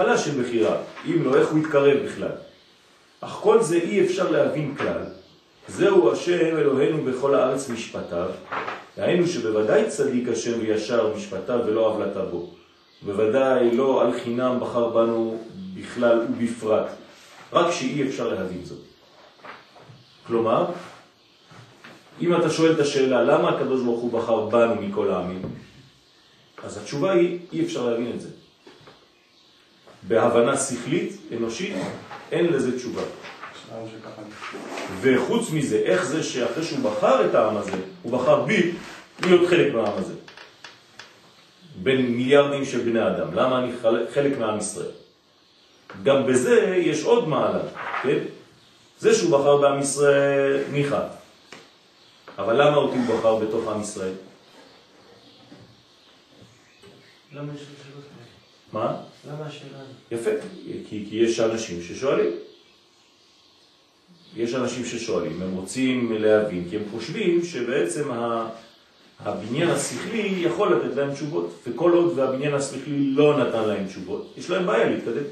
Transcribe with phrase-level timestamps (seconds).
[0.00, 0.76] התחלה של בחירה,
[1.06, 2.30] אם לא, איך הוא יתקרב בכלל.
[3.20, 5.02] אך כל זה אי אפשר להבין כלל.
[5.68, 8.30] זהו השם אלוהינו בכל הארץ משפטיו,
[8.96, 12.50] דהיינו שבוודאי צדיק השם וישר משפטיו ולא עוולתה בו.
[13.02, 15.38] בוודאי לא על חינם בחר בנו
[15.74, 16.86] בכלל ובפרט,
[17.52, 18.78] רק שאי אפשר להבין זאת.
[20.26, 20.66] כלומר,
[22.20, 25.42] אם אתה שואל את השאלה למה הקדוש ברוך הוא בחר בנו מכל העמים,
[26.64, 28.28] אז התשובה היא, אי אפשר להבין את זה.
[30.02, 31.76] בהבנה שכלית, אנושית,
[32.32, 33.02] אין לזה תשובה.
[35.00, 38.72] וחוץ מזה, איך זה שאחרי שהוא בחר את העם הזה, הוא בחר בי
[39.22, 40.14] להיות חלק מהעם הזה.
[41.82, 43.34] בין מיליארדים של בני אדם.
[43.34, 43.72] למה אני
[44.14, 44.90] חלק מעם ישראל?
[46.02, 47.62] גם בזה יש עוד מעלה,
[48.02, 48.18] כן?
[48.98, 51.00] זה שהוא בחר בעם ישראל ניחא.
[52.38, 54.12] אבל למה אותי הוא בחר בתוך עם ישראל?
[57.32, 58.04] למה יש שאלות
[58.72, 58.96] מה?
[60.10, 60.30] יפה,
[60.88, 62.30] כי, כי יש אנשים ששואלים.
[64.36, 68.10] יש אנשים ששואלים, הם רוצים להבין, כי הם חושבים שבעצם
[69.20, 74.50] הבניין השכלי יכול לתת להם תשובות, וכל עוד והבניין השכלי לא נתן להם תשובות, יש
[74.50, 75.22] להם בעיה להתקדם.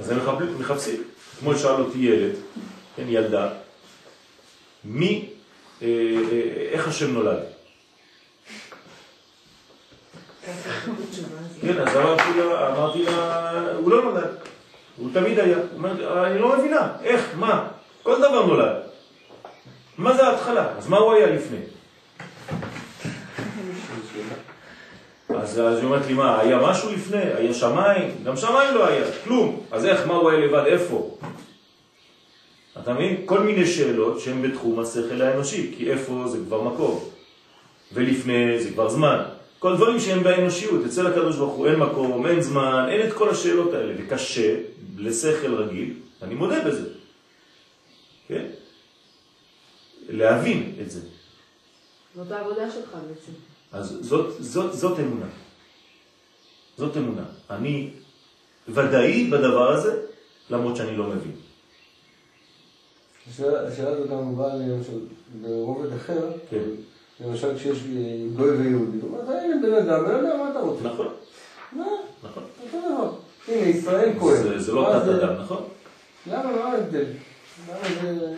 [0.00, 0.18] אז הם
[0.58, 1.02] מחפשים.
[1.40, 2.34] כמו שאל אותי ילד,
[2.96, 3.50] כן, ילדה,
[4.84, 5.28] מי,
[5.82, 5.86] אה,
[6.32, 7.57] אה, איך השם נולד?
[11.60, 14.30] כן, אז אמרתי לה, אמרתי לה, הוא לא נולד,
[14.96, 15.56] הוא תמיד היה.
[15.56, 17.68] הוא אומר, אני לא מבינה, איך, מה?
[18.02, 18.76] כל דבר נולד.
[19.98, 20.68] מה זה ההתחלה?
[20.78, 21.58] אז מה הוא היה לפני?
[25.36, 27.22] אז היא אומרת לי, מה, היה משהו לפני?
[27.22, 28.10] היה שמיים?
[28.24, 29.60] גם שמיים לא היה, כלום.
[29.70, 30.64] אז איך, מה הוא היה לבד?
[30.66, 31.18] איפה?
[32.82, 33.22] אתה מבין?
[33.26, 37.04] כל מיני שאלות שהן בתחום השכל האנושי, כי איפה זה כבר מקום,
[37.92, 39.22] ולפני זה כבר זמן.
[39.58, 43.30] כל דברים שהם באנושיות, אצל הקדוש ברוך הוא אין מקום, אין זמן, אין את כל
[43.30, 44.56] השאלות האלה, וקשה
[44.96, 46.88] לשכל רגיל, אני מודה בזה,
[48.28, 48.46] כן?
[50.08, 51.00] להבין את זה.
[52.16, 53.32] זאת העבודה שלך בעצם.
[53.72, 55.26] אז זאת, זאת, זאת אמונה.
[56.76, 57.24] זאת אמונה.
[57.50, 57.90] אני
[58.68, 60.02] ודאי בדבר הזה,
[60.50, 61.36] למרות שאני לא מבין.
[63.28, 64.50] השאלה הזאת גם באה
[65.40, 66.64] ברובד אחר, כן.
[67.20, 67.78] למשל כשיש
[68.36, 70.84] גוי ויהודי, הוא אומר, הנה בן אדם, בן אדם, מה אתה רוצה?
[70.84, 71.08] נכון.
[71.72, 71.86] מה?
[72.22, 72.42] נכון.
[72.64, 73.10] אותו דבר.
[73.48, 74.58] הנה, ישראל כהן.
[74.58, 75.62] זה, לא מה תת אדם, נכון?
[76.26, 77.04] למה, מה ההבדל?
[77.68, 78.34] למה זה...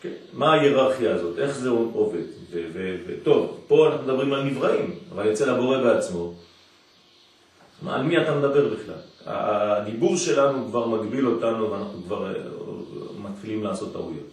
[0.00, 0.12] כן.
[0.32, 1.38] מה ההיררכיה הזאת?
[1.38, 2.22] איך זה עובד?
[3.06, 6.32] וטוב, פה אנחנו מדברים על נבראים, אבל אצל הבורא בעצמו,
[7.82, 8.94] מה, על מי אתה מדבר בכלל?
[9.26, 12.40] הדיבור שלנו כבר מגביל אותנו ואנחנו כבר אה,
[13.18, 14.28] מתחילים לעשות טעויות.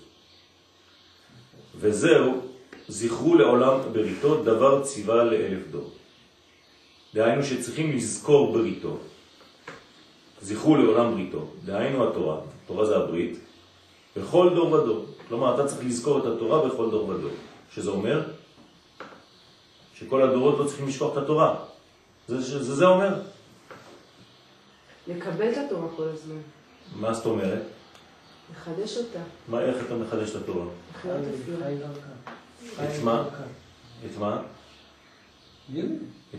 [1.80, 2.34] וזהו,
[2.88, 5.92] זכרו לעולם בריתו דבר ציווה לאלף דור.
[7.14, 8.98] דהיינו שצריכים לזכור בריתו.
[10.42, 13.40] זכרו לעולם בריתו, דהיינו התורה, התורה זה הברית,
[14.18, 15.06] בכל דור ודור.
[15.28, 17.32] כלומר, אתה צריך לזכור את התורה בכל דור ודור.
[17.74, 18.24] שזה אומר
[19.96, 21.56] שכל הדורות לא צריכים לשכוח את התורה.
[22.28, 23.22] זה זה, זה אומר.
[25.08, 26.42] לקבל את התורה כל הזמן,
[26.96, 27.62] מה זאת אומרת?
[28.52, 30.66] לחדש אותה, מה, איך אתה מחדש את התורה?
[30.96, 32.35] לחיות לפיה.
[32.74, 33.24] את מה?
[34.06, 34.42] את מה?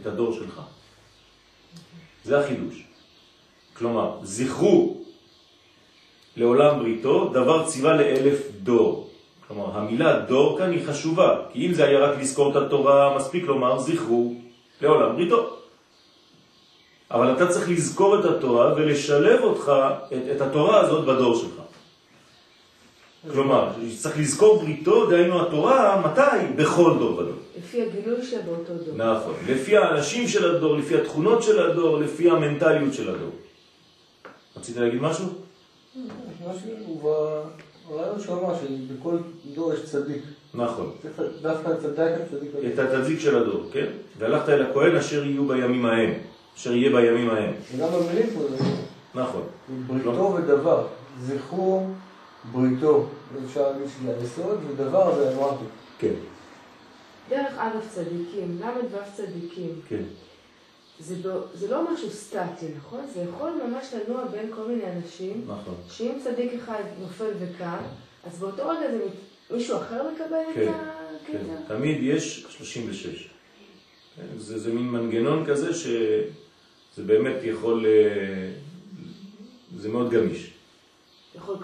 [0.01, 0.61] את הדור שלך.
[2.25, 2.85] זה החידוש.
[3.73, 4.97] כלומר, זכרו
[6.37, 9.11] לעולם בריתו, דבר ציווה לאלף דור.
[9.49, 13.45] כלומר, המילה דור כאן היא חשובה, כי אם זה היה רק לזכור את התורה, מספיק
[13.45, 14.35] לומר זכרו
[14.81, 15.57] לעולם בריתו.
[17.11, 19.73] אבל אתה צריך לזכור את התורה ולשלב אותך,
[20.13, 21.66] את, את התורה הזאת בדור שלך.
[23.33, 26.53] כלומר, צריך לזכור בריתו, דהיינו התורה, מתי?
[26.57, 27.33] בכל דור ודור.
[27.59, 28.95] לפי הגילוי שבאותו דור.
[28.95, 29.35] נכון.
[29.49, 33.31] לפי האנשים של הדור, לפי התכונות של הדור, לפי המנטליות של הדור.
[34.57, 35.27] רצית להגיד משהו?
[36.47, 37.03] מה שהוא
[37.89, 39.17] ברעיון שהוא אמר שבכל
[39.55, 40.23] דור יש צדיק.
[40.55, 40.91] נכון.
[41.43, 42.51] דווקא צדק הצדיק.
[42.75, 43.87] את התזיק של הדור, כן?
[44.19, 46.13] והלכת אל הכהן אשר יהיו בימים ההם,
[46.57, 47.55] אשר יהיה בימים ההם.
[47.75, 48.65] וגם במילים פה זה
[49.15, 49.43] נכון.
[49.87, 50.87] בריתו ודבר.
[51.21, 51.87] זכרו
[52.53, 53.07] בריתו.
[53.47, 55.65] אפשר להגיד שזה היסוד, ודבר זה אמרתי.
[55.99, 56.13] כן,
[57.29, 60.03] דרך א' צדיקים, ל' ו' צדיקים, כן.
[61.01, 63.01] זה, לא, זה לא משהו סטטי, נכון?
[63.15, 65.75] זה יכול ממש לנוע בין כל מיני אנשים, נכון.
[65.89, 67.77] שאם צדיק אחד נופל וקם,
[68.25, 70.77] אז באותו רגע זה מת- מישהו אחר מקבל כן, את
[71.27, 71.37] כן.
[71.37, 71.75] הקטע?
[71.75, 73.31] תמיד יש 36.
[74.17, 77.87] כן, זה, זה מין מנגנון כזה שזה באמת יכול...
[77.87, 78.51] אה,
[79.77, 80.53] זה מאוד גמיש.
[81.37, 81.57] יכול,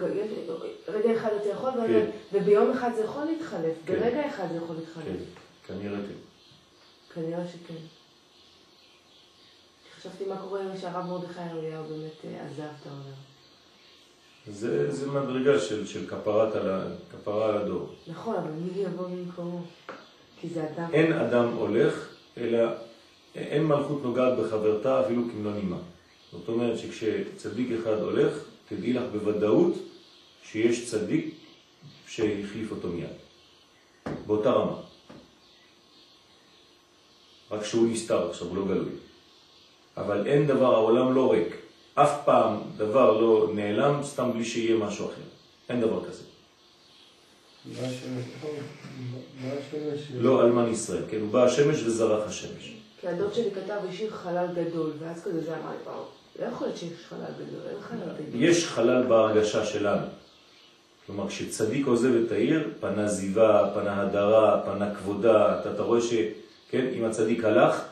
[0.89, 2.11] רגע אחד אתה יכול, כן.
[2.33, 4.01] וביום אחד זה יכול להתחלף, כן.
[4.01, 5.05] ברגע אחד זה יכול להתחלף.
[5.05, 7.15] כן, כנראה כן.
[7.15, 7.75] כנראה שכן.
[9.99, 13.33] חשבתי מה קורה אם שהרב מרדכי אליהו באמת אה, עזב את העולם.
[14.47, 16.71] זה, זה מדרגה של, של כפרת על
[17.13, 17.89] כפרה על הדור.
[18.07, 19.61] נכון, אבל מי יבוא במקומו?
[20.41, 20.89] כי זה אדם.
[20.93, 22.59] אין אדם הולך, אלא
[23.35, 25.77] אין מלכות נוגעת בחברתה אפילו כמלוא נימה.
[26.33, 28.33] זאת אומרת שכשצדיק אחד הולך,
[28.69, 29.75] תדעי לך בוודאות
[30.45, 31.35] שיש צדיק
[32.07, 33.09] שהחליף אותו מיד.
[34.27, 34.77] באותה רמה.
[37.51, 38.93] רק שהוא נסתר עכשיו, הוא לא גלוי.
[39.97, 41.57] אבל אין דבר, העולם לא ריק.
[41.95, 45.23] אף פעם דבר לא נעלם סתם בלי שיהיה משהו אחר.
[45.69, 46.23] אין דבר כזה.
[47.67, 48.25] מה השמש?
[49.41, 50.01] מה השמש?
[50.15, 51.21] לא אלמן ישראל, כן?
[51.21, 52.73] הוא בא השמש וזרח השמש.
[53.01, 56.05] כי הדוד שלי כתב בשיר חלל גדול, ואז כזה זה אמר לי, וואו,
[56.41, 58.43] לא יכול שיש חלל גדול, אין חלל גדול.
[58.43, 60.07] יש חלל בהרגשה שלנו.
[61.07, 66.13] כלומר, כשצדיק עוזב את העיר, פנה זיווה, פנה הדרה, פנה כבודה, אתה, אתה רואה ש...
[66.71, 67.83] כן, אם הצדיק הלך,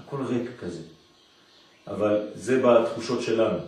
[0.00, 0.80] הכל ריק כזה.
[1.86, 3.58] אבל זה בתחושות שלנו.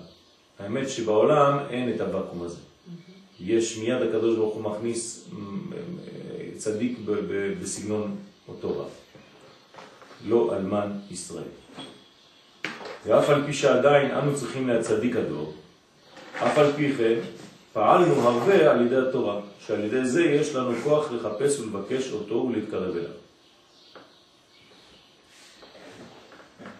[0.59, 2.59] האמת שבעולם אין את הוואקום הזה.
[3.41, 5.71] יש מיד הקדוש ברוך הוא מכניס מ,
[6.57, 6.99] צדיק
[7.61, 8.17] בסגנון
[8.49, 8.91] אותו רב.
[10.27, 11.45] לא אלמן ישראל.
[13.07, 15.55] ואף על פי שעדיין אנו צריכים להצדיק הדור,
[16.37, 17.19] אף על פי כן
[17.73, 22.97] פעלנו הרבה על ידי התורה, שעל ידי זה יש לנו כוח לחפש ולבקש אותו ולהתקרב
[22.97, 23.11] אליו.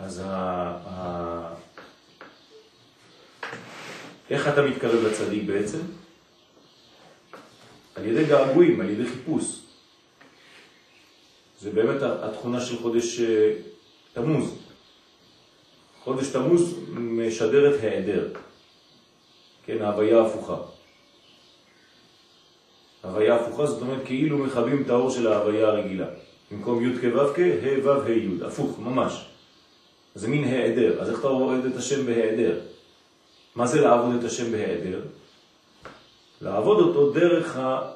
[0.01, 0.31] אז ה...
[0.87, 1.55] ה...
[4.31, 5.79] איך אתה מתקרב לצדיק בעצם?
[7.95, 9.61] על ידי געגועים, על ידי חיפוש.
[11.61, 13.53] זה באמת התכונה של חודש אה,
[14.15, 14.66] תמוז.
[16.07, 18.29] חודש תמוז משדרת העדר,
[19.65, 20.57] כן, ההוויה ההפוכה.
[23.05, 26.07] ההוויה ההפוכה זאת אומרת כאילו מכבים את האור של ההוויה הרגילה.
[26.51, 29.27] במקום י' כו' כ', ה' ו' ה' י', הפוך, ממש.
[30.15, 31.01] זה מין העדר.
[31.03, 32.61] אז איך אתה עובד את השם בהעדר?
[33.57, 35.01] מה זה לעבוד את השם בהעדר?
[36.41, 37.93] לעבוד אותו דרך ה...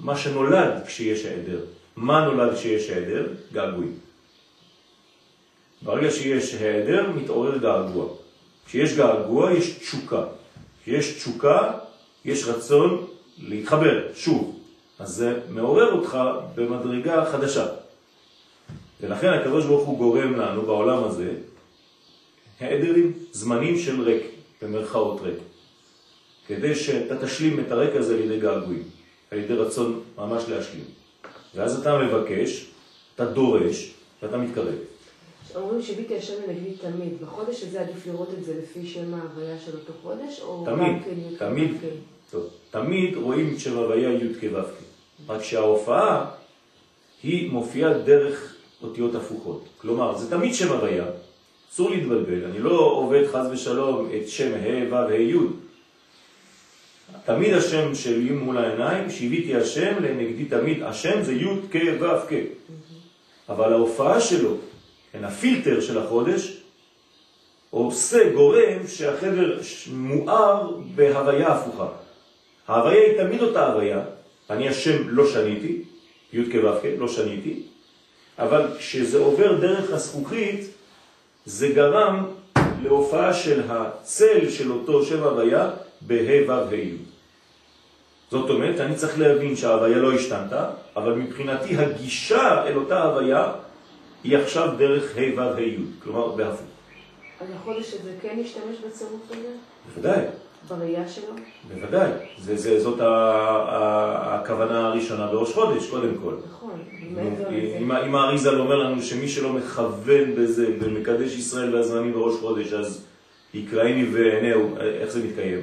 [0.00, 1.60] מה שנולד כשיש העדר.
[1.96, 3.26] מה נולד כשיש העדר?
[3.52, 4.03] געגועים.
[5.84, 8.06] ברגע שיש העדר, מתעורר געגוע.
[8.66, 10.24] כשיש געגוע, יש תשוקה.
[10.82, 11.72] כשיש תשוקה,
[12.24, 13.06] יש רצון
[13.38, 14.60] להתחבר, שוב.
[14.98, 16.18] אז זה מעורר אותך
[16.54, 17.66] במדרגה חדשה.
[19.00, 21.32] ולכן הקדוש הוא גורם לנו בעולם הזה
[22.60, 24.22] העדרים, זמנים של ריק,
[24.62, 25.38] במרכאות ריק.
[26.46, 28.82] כדי שאתה תשלים את הרק הזה על ידי געגועים,
[29.30, 30.84] על ידי רצון ממש להשלים.
[31.54, 32.66] ואז אתה מבקש,
[33.14, 34.74] אתה דורש, ואתה מתקרב.
[35.54, 39.72] אומרים שביטי השם לנגדי תמיד, בחודש הזה עדיף לראות את זה לפי שם ההוויה של
[39.76, 41.70] אותו חודש, או תמיד, גם כן תמיד?
[42.30, 45.30] טוב, תמיד רואים שם הוויה י' כו' כ'.
[45.30, 46.30] רק שההופעה
[47.22, 49.64] היא מופיעה דרך אותיות הפוכות.
[49.78, 51.04] כלומר, זה תמיד שם הוויה,
[51.72, 55.36] אסור להתבלבל, אני לא עובד חז ושלום את שם ה' ו' ה' י'.
[57.24, 62.32] תמיד השם שלי מול העיניים, שיוויתי השם לנגדי תמיד, השם זה י' כ' ו' כ'.
[63.48, 64.56] אבל ההופעה שלו,
[65.14, 66.56] כן, הפילטר של החודש,
[67.70, 69.58] עושה גורם שהחבר
[69.92, 71.88] מואר בהוויה הפוכה.
[72.68, 74.00] ההוויה היא תמיד אותה הוויה,
[74.50, 75.82] אני השם לא שניתי,
[76.32, 77.62] י' כ' ו' כ', לא שניתי,
[78.38, 80.70] אבל כשזה עובר דרך הזכוכית,
[81.46, 82.24] זה גרם
[82.82, 86.74] להופעה של הצל של אותו שם הוויה בה' ו'.
[88.30, 93.52] זאת אומרת, אני צריך להבין שההוויה לא השתנתה, אבל מבחינתי הגישה אל אותה הוויה
[94.24, 96.66] היא עכשיו דרך ה' ו' ה' י', כלומר בהפוך.
[97.40, 99.48] אז החודש הזה כן ישתמש בצירוף הזה?
[99.94, 100.24] בוודאי,
[100.68, 101.34] בראייה שלו?
[101.74, 102.10] בוודאי.
[102.38, 106.34] זה, זה, זאת ה, ה, הכוונה הראשונה בראש חודש, קודם כל.
[106.48, 106.80] נכון.
[107.80, 113.04] אם, אם האריזל אומר לנו שמי שלא מכוון בזה ומקדש ישראל והזמנים בראש חודש, אז
[113.54, 115.60] יקראיני ועינהו, איך זה מתקיים?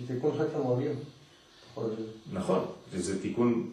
[0.00, 0.58] זה תיקון חטא
[1.76, 2.02] הזה.
[2.32, 3.70] נכון, וזה תיקון,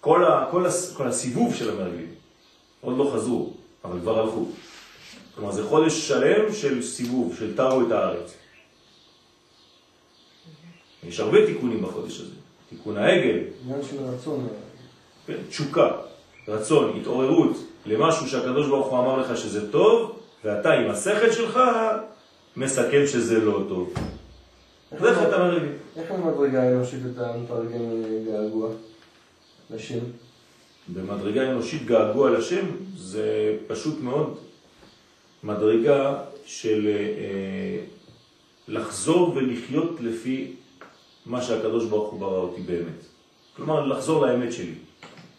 [0.00, 2.14] כל, ה, כל, הס, כל הסיבוב של המרגלים,
[2.80, 3.52] עוד לא חזרו,
[3.84, 4.44] אבל כבר הלכו.
[5.34, 8.34] כלומר, זה חודש שלם של סיבוב, של תרו את הארץ.
[11.08, 12.34] יש הרבה תיקונים בחודש הזה.
[12.68, 14.48] תיקון העגל, עניין של רצון.
[15.26, 15.90] כן, תשוקה,
[16.48, 21.60] רצון, התעוררות למשהו שהקדוש ברוך הוא אמר לך שזה טוב, ואתה עם השכל שלך
[22.56, 23.94] מסכם שזה לא טוב.
[25.00, 25.72] זה חטא המרגלים.
[25.96, 28.70] איך במדרגה האנושית אתה מתרגם געגוע
[29.70, 29.98] לשם?
[30.94, 34.38] במדרגה אנושית געגוע לשם זה פשוט מאוד
[35.44, 37.84] מדרגה של אה,
[38.68, 40.52] לחזור ולחיות לפי
[41.26, 43.00] מה שהקדוש ברוך הוא ברא אותי באמת.
[43.56, 44.74] כלומר, לחזור לאמת שלי.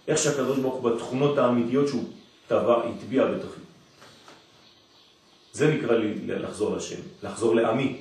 [0.07, 2.03] איך שהקדוש ברוך הוא בתכונות האמיתיות שהוא
[2.47, 3.59] טבע, הטביע בתוכי.
[5.53, 7.95] זה נקרא לי לחזור לשם, לחזור לעמי,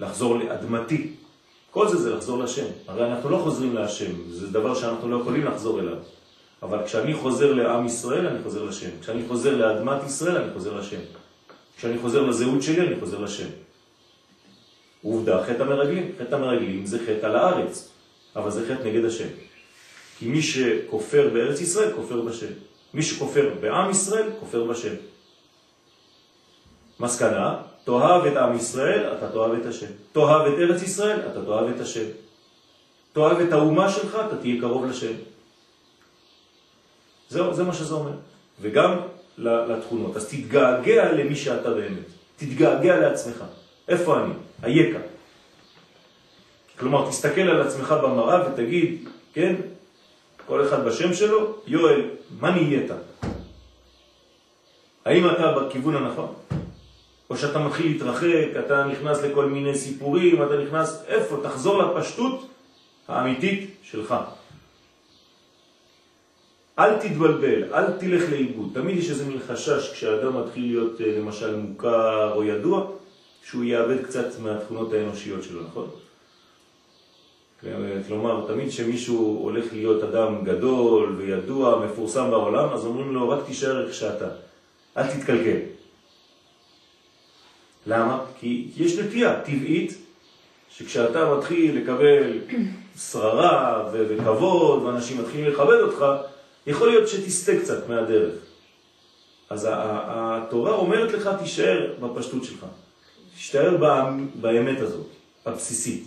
[0.00, 1.12] לחזור לאדמתי.
[1.72, 2.66] כל זה זה לחזור לשם.
[2.88, 5.96] הרי אנחנו לא חוזרים להשם, זה דבר שאנחנו לא יכולים לחזור אליו.
[6.62, 8.90] אבל כשאני חוזר לעם ישראל, אני חוזר לשם.
[9.00, 11.00] כשאני חוזר לאדמת ישראל, אני חוזר לשם.
[11.76, 13.48] כשאני חוזר לזהות שלי, אני חוזר לשם.
[15.02, 16.12] עובדה, חטא המרגלים.
[16.18, 17.88] חטא המרגלים זה חטא על הארץ,
[18.36, 19.28] אבל זה חטא נגד השם.
[20.18, 22.52] כי מי שכופר בארץ ישראל, כופר בשם.
[22.94, 24.94] מי שכופר בעם ישראל, כופר בשם.
[27.00, 29.86] מסקנה, תאהב את עם ישראל, אתה תאהב את השם.
[30.12, 32.04] תאהב את ארץ ישראל, אתה תאהב את השם.
[33.12, 35.12] תאהב את האומה שלך, אתה תהיה קרוב לשם.
[37.28, 38.12] זהו, זה מה שזה אומר.
[38.60, 38.96] וגם
[39.38, 40.16] לתכונות.
[40.16, 42.06] אז תתגעגע למי שאתה באמת.
[42.36, 43.44] תתגעגע לעצמך.
[43.88, 44.32] איפה אני?
[44.62, 44.98] היקה.
[46.78, 49.54] כלומר, תסתכל על עצמך במראה ותגיד, כן,
[50.46, 52.00] כל אחד בשם שלו, יואל,
[52.40, 52.90] מה נהיית?
[55.04, 56.34] האם אתה בכיוון הנכון?
[57.30, 61.36] או שאתה מתחיל להתרחק, אתה נכנס לכל מיני סיפורים, אתה נכנס, איפה?
[61.42, 62.48] תחזור לפשטות
[63.08, 64.14] האמיתית שלך.
[66.78, 68.70] אל תתבלבל, אל תלך לאיבוד.
[68.74, 72.86] תמיד יש איזה מין חשש כשאדם מתחיל להיות אה, למשל מוכר או ידוע,
[73.44, 75.88] שהוא יאבד קצת מהתכונות האנושיות שלו, נכון?
[78.06, 83.86] כלומר, תמיד כשמישהו הולך להיות אדם גדול וידוע, מפורסם בעולם, אז אומרים לו, רק תישאר
[83.86, 84.28] איך שאתה,
[84.96, 85.58] אל תתקלקל.
[87.86, 88.24] למה?
[88.40, 89.98] כי יש נטייה טבעית
[90.70, 92.38] שכשאתה מתחיל לקבל
[93.10, 96.04] שררה וכבוד ואנשים מתחילים לכבד אותך,
[96.66, 98.34] יכול להיות שתסתה קצת מהדרך.
[99.50, 102.66] אז התורה אומרת לך, תישאר בפשטות שלך.
[103.36, 103.76] תשתער
[104.34, 105.06] באמת הזאת,
[105.46, 106.04] הבסיסית.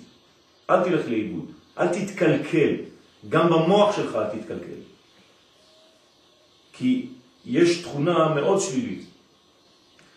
[0.70, 2.76] אל תלך לאיבוד, אל תתקלקל.
[3.30, 4.82] גם במוח שלך אל תתקלקל.
[6.74, 7.08] כי
[7.46, 9.06] יש תכונה מאוד שלילית,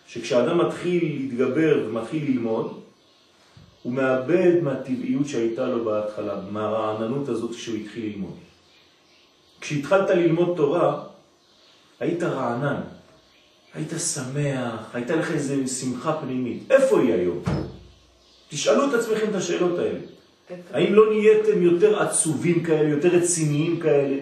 [0.08, 2.80] שכשאדם מתחיל להתגבר ומתחיל ללמוד,
[3.82, 8.36] הוא מאבד מהטבעיות שהייתה לו בהתחלה, מהרעננות הזאת שהוא התחיל ללמוד.
[9.60, 11.04] כשהתחלת ללמוד תורה,
[12.00, 12.80] היית רענן,
[13.74, 16.62] היית שמח, הייתה לך איזו שמחה פנימית.
[16.70, 17.42] איפה היא היום?
[18.48, 19.98] תשאלו את עצמכם את השאלות האלה.
[20.72, 24.16] האם לא נהייתם יותר עצובים כאלה, יותר רציניים כאלה?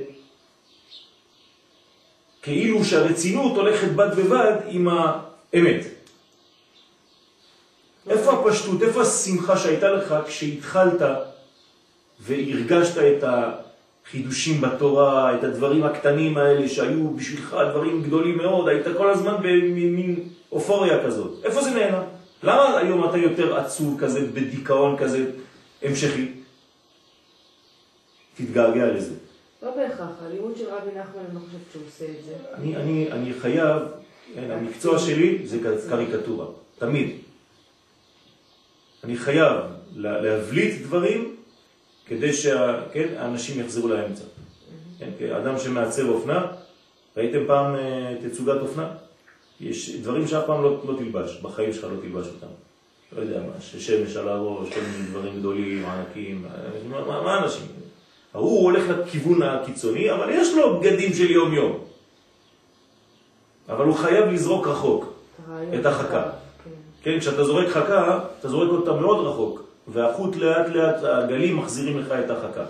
[2.43, 4.89] כאילו שהרצינות הולכת בד בבד עם
[5.57, 5.85] האמת.
[8.09, 11.03] איפה הפשטות, איפה השמחה שהייתה לך כשהתחלת
[12.21, 19.11] והרגשת את החידושים בתורה, את הדברים הקטנים האלה שהיו בשבילך דברים גדולים מאוד, היית כל
[19.11, 21.45] הזמן במין אופוריה כזאת.
[21.45, 22.03] איפה זה נהנה?
[22.43, 25.31] למה היום אתה יותר עצוב כזה, בדיכאון כזה
[25.83, 26.33] המשכי?
[28.37, 29.15] תתגעגע לזה.
[29.63, 32.35] לא בהכרח, הלימוד של רבי נחמן, אני לא חושבת שהוא עושה את זה.
[32.55, 33.83] אני, אני, אני חייב,
[34.35, 36.47] המקצוע שלי זה קריקטורה,
[36.79, 37.11] תמיד.
[39.05, 39.57] אני חייב
[39.97, 41.37] להבליט דברים
[42.07, 44.25] כדי שהאנשים כן, יחזרו לאמצע.
[45.19, 46.47] כן, אדם שמעצב אופנה,
[47.17, 48.89] ראיתם פעם אה, תצוגת אופנה?
[49.61, 52.47] יש דברים שאף פעם לא, לא תלבש, בחיים שלך לא תלבש אותם.
[53.13, 56.45] לא יודע מה, ששמש על הראש, כל מיני דברים גדולים, ענקים,
[56.91, 57.67] מה, מה, מה אנשים?
[58.33, 61.79] הוא הולך לכיוון הקיצוני, אבל יש לו בגדים של יום-יום.
[63.69, 65.13] אבל הוא חייב לזרוק רחוק
[65.81, 66.23] את החכה.
[66.65, 66.71] כן.
[67.03, 72.13] כן, כשאתה זורק חכה, אתה זורק אותה מאוד רחוק, והחוט לאט לאט, הגלים מחזירים לך
[72.25, 72.65] את החכה.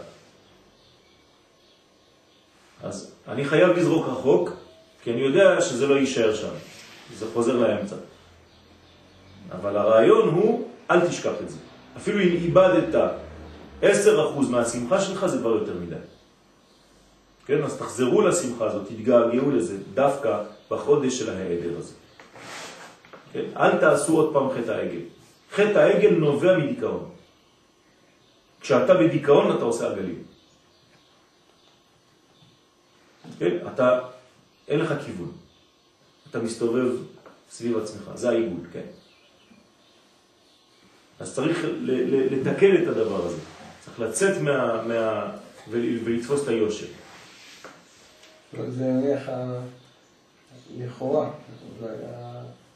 [2.83, 4.50] אז אני חייב לזרוק רחוק,
[5.03, 6.55] כי אני יודע שזה לא יישאר שם,
[7.15, 7.97] זה חוזר לאמצע.
[9.53, 11.59] אבל הרעיון הוא, אל תשכח את זה.
[11.97, 12.95] אפילו אם איבדת
[13.83, 13.87] 10%
[14.50, 15.97] מהשמחה שלך זה כבר יותר מדי.
[17.47, 21.95] כן, אז תחזרו לשמחה הזאת, תתגעגעו לזה, דווקא בחודש של ההיעדר הזה.
[23.33, 23.45] כן?
[23.57, 25.00] אל תעשו עוד פעם חטא העגל.
[25.53, 27.11] חטא העגל נובע מדיכאון.
[28.61, 30.23] כשאתה בדיכאון אתה עושה עגלים.
[33.38, 33.57] כן?
[33.75, 34.00] אתה,
[34.69, 35.33] אין לך כיוון.
[36.31, 36.88] אתה מסתובב
[37.50, 38.87] סביב עצמך, זה העיגול, כן?
[41.19, 41.67] אז צריך
[42.31, 43.38] לתקן את הדבר הזה.
[43.85, 44.83] צריך לצאת מה...
[44.83, 45.31] מה
[45.71, 46.87] ולתפוס את היושר.
[48.69, 49.31] זה נניח
[50.79, 51.31] לכאורה,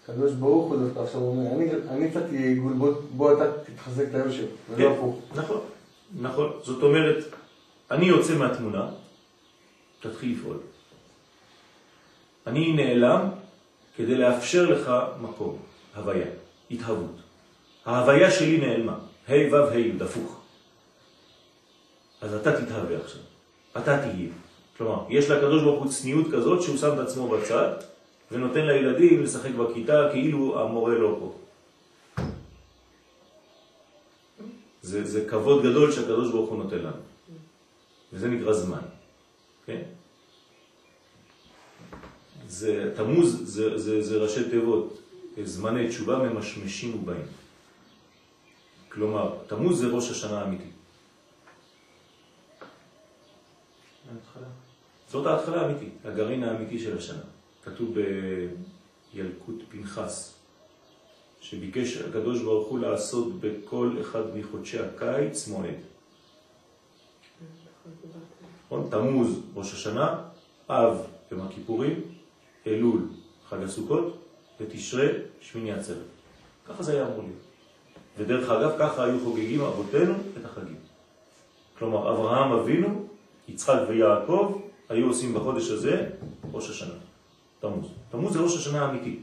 [0.05, 1.43] הקדוש ברוך הוא דווקא עכשיו אומר,
[1.91, 2.73] אני קצת עיגול,
[3.17, 5.19] בוא אתה תתחזק את היושר, ולא כן, הפוך.
[5.35, 5.61] נכון,
[6.21, 6.53] נכון.
[6.63, 7.25] זאת אומרת,
[7.91, 8.89] אני יוצא מהתמונה,
[10.01, 10.57] תתחיל לפעול.
[12.47, 13.29] אני נעלם
[13.97, 15.59] כדי לאפשר לך מקום,
[15.97, 16.27] הוויה,
[16.71, 17.17] התהוות.
[17.87, 18.99] ההוויה שלי נעלמה.
[19.29, 20.41] ה' ו' ה' י', הפוך.
[22.21, 23.21] אז אתה תתהווה עכשיו.
[23.77, 24.29] אתה תהיה.
[24.81, 27.73] כלומר, יש לקדוש ברוך הוא צניעות כזאת שהוא שם את עצמו בצד
[28.31, 31.35] ונותן לילדים לשחק בכיתה כאילו המורה לא פה.
[34.83, 37.03] זה, זה כבוד גדול שהקדוש ברוך הוא נותן לנו.
[38.13, 38.83] וזה נקרא זמן.
[39.67, 39.83] כן?
[42.49, 44.99] זה, תמוז זה, זה, זה ראשי תיבות,
[45.45, 47.27] זמני תשובה ממשמשים ובאים.
[48.89, 50.71] כלומר, תמוז זה ראש השנה האמיתי.
[54.11, 54.70] ההתחלה.
[55.11, 57.23] זאת ההתחלה האמיתית, הגרעין האמיתי של השנה.
[57.65, 57.95] כתוב
[59.15, 60.35] בילקוט פנחס,
[61.41, 65.75] שביקש הקדוש ברוך הוא לעשות בכל אחד מחודשי הקיץ מועד.
[68.67, 68.89] נכון?
[68.91, 70.23] תמוז, ראש השנה,
[70.69, 72.01] אב, יום הכיפורים,
[72.67, 73.01] אלול,
[73.49, 74.19] חג הסוכות,
[74.61, 75.09] ותשרה,
[75.41, 76.07] שמיני עצרת.
[76.67, 77.51] ככה זה היה אמור להיות.
[78.19, 80.77] ודרך אגב, ככה היו חוגגים אבותינו את החגים.
[81.79, 83.07] כלומר, אברהם אבינו,
[83.49, 84.61] יצחק ויעקב,
[84.91, 86.07] היו עושים בחודש הזה
[86.53, 86.95] ראש השנה,
[87.61, 87.87] תמוז.
[88.11, 89.19] תמוז זה ראש השנה האמיתי.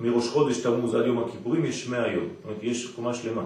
[0.00, 3.44] מראש חודש תמוז עד יום הכיפורים יש 100 יום, זאת אומרת, יש קומה שלמה.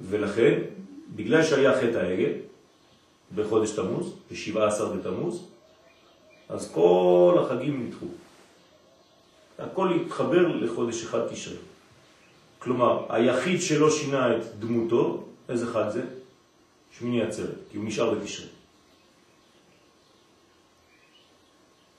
[0.00, 0.60] ולכן,
[1.16, 2.32] בגלל שהיה חטא העגל
[3.34, 5.46] בחודש תמוז, ב-17 בתמוז,
[6.48, 8.06] אז כל החגים נדחו.
[9.58, 11.58] הכל התחבר לחודש אחד תשרה.
[12.58, 16.19] כלומר, היחיד שלא שינה את דמותו, איזה חג זה?
[16.98, 18.46] שמיני עצרת, כי הוא נשאר בתשרה.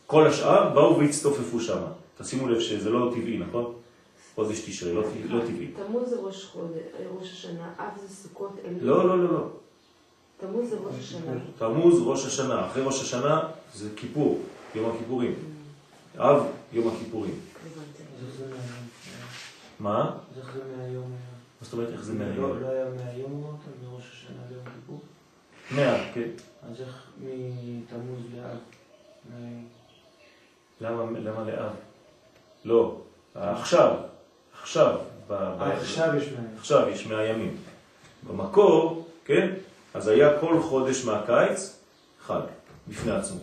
[0.08, 1.82] כל השאר באו והצטופפו שם.
[2.18, 3.74] תשימו לב שזה לא טבעי, נכון?
[4.36, 5.68] חודש תשרה, לא, לא טבעי.
[5.88, 6.82] תמוז זה ראש חודש,
[7.20, 8.80] ראש השנה, אב זה סוכות, אלול.
[8.82, 9.48] לא, לא, לא, לא.
[10.38, 11.32] תמוז זה ראש השנה.
[11.58, 13.42] תמוז ראש השנה, אחרי ראש השנה
[13.74, 14.42] זה כיפור,
[14.76, 15.36] יום הכיפורים.
[16.18, 17.40] אב, יום הכיפורים.
[18.38, 18.46] זה?
[19.80, 20.18] מה?
[20.36, 20.42] זה
[20.78, 21.12] מהיום?
[21.62, 22.62] מה זאת אומרת איך זה לא מהיום?
[22.62, 23.60] לא היה מהיום אמרת?
[23.92, 25.02] מראש השנה ליום כיפור?
[25.72, 26.30] מאה, כן.
[26.72, 28.58] אז איך מתמוז לאב?
[29.30, 29.62] מה-
[30.82, 31.72] למה, למה לאב?
[32.66, 32.98] לא,
[33.36, 33.96] עכשיו,
[34.62, 34.98] עכשיו.
[35.32, 36.48] אה, עכשיו יש מהיום.
[36.58, 37.58] עכשיו יש מאה ימים.
[38.28, 39.52] במקור, כן,
[39.94, 41.80] אז היה כל חודש מהקיץ
[42.22, 42.42] חג,
[42.88, 43.40] בפני עצמו.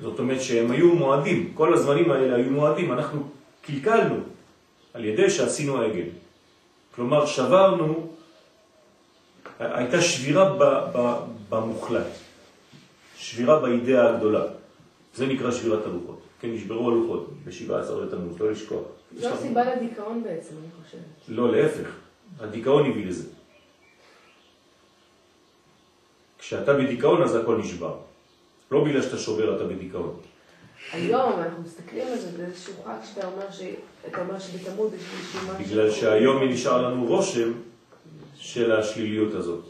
[0.00, 3.28] זאת אומרת שהם היו מועדים, כל הזמנים האלה היו מועדים, אנחנו
[3.62, 4.14] קלקלנו
[4.94, 6.06] על ידי שעשינו עגל.
[6.94, 8.08] כלומר, שברנו,
[9.58, 10.62] הייתה שבירה ב,
[10.96, 11.14] ב,
[11.48, 12.06] במוחלט,
[13.16, 14.44] שבירה באידאה הגדולה.
[15.14, 16.20] זה נקרא שבירת הלוחות.
[16.40, 18.82] כן, נשברו הלוחות ב-17 לתמוז, לא לשכוח.
[19.16, 21.00] זו לך- הסיבה לדיכאון בעצם, אני חושבת.
[21.28, 21.88] לא, להפך.
[22.40, 23.24] הדיכאון הביא לזה.
[26.38, 27.94] כשאתה בדיכאון אז הכל נשבר.
[28.70, 30.16] לא בגלל שאתה שובר אתה בדיכאון.
[30.92, 33.60] היום אנחנו מסתכלים על זה באיזשהו חג שאתה אומר ש...
[34.18, 35.64] אומר שבתמוז יש איזשהו משהו...
[35.64, 37.52] בגלל שהיום נשאר לנו רושם
[38.36, 39.64] של השליליות הזאת.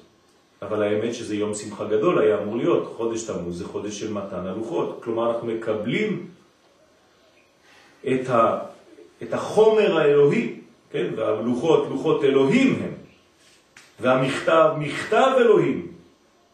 [0.63, 2.95] אבל האמת שזה יום שמחה גדול היה אמור להיות.
[2.97, 5.01] חודש תמוז זה חודש של מתן הלוחות.
[5.05, 6.27] כלומר אנחנו מקבלים
[8.09, 8.59] את, ה,
[9.23, 11.07] את החומר האלוהי, כן?
[11.17, 12.93] והלוחות, לוחות אלוהים הם.
[14.01, 15.90] והמכתב, מכתב אלוהים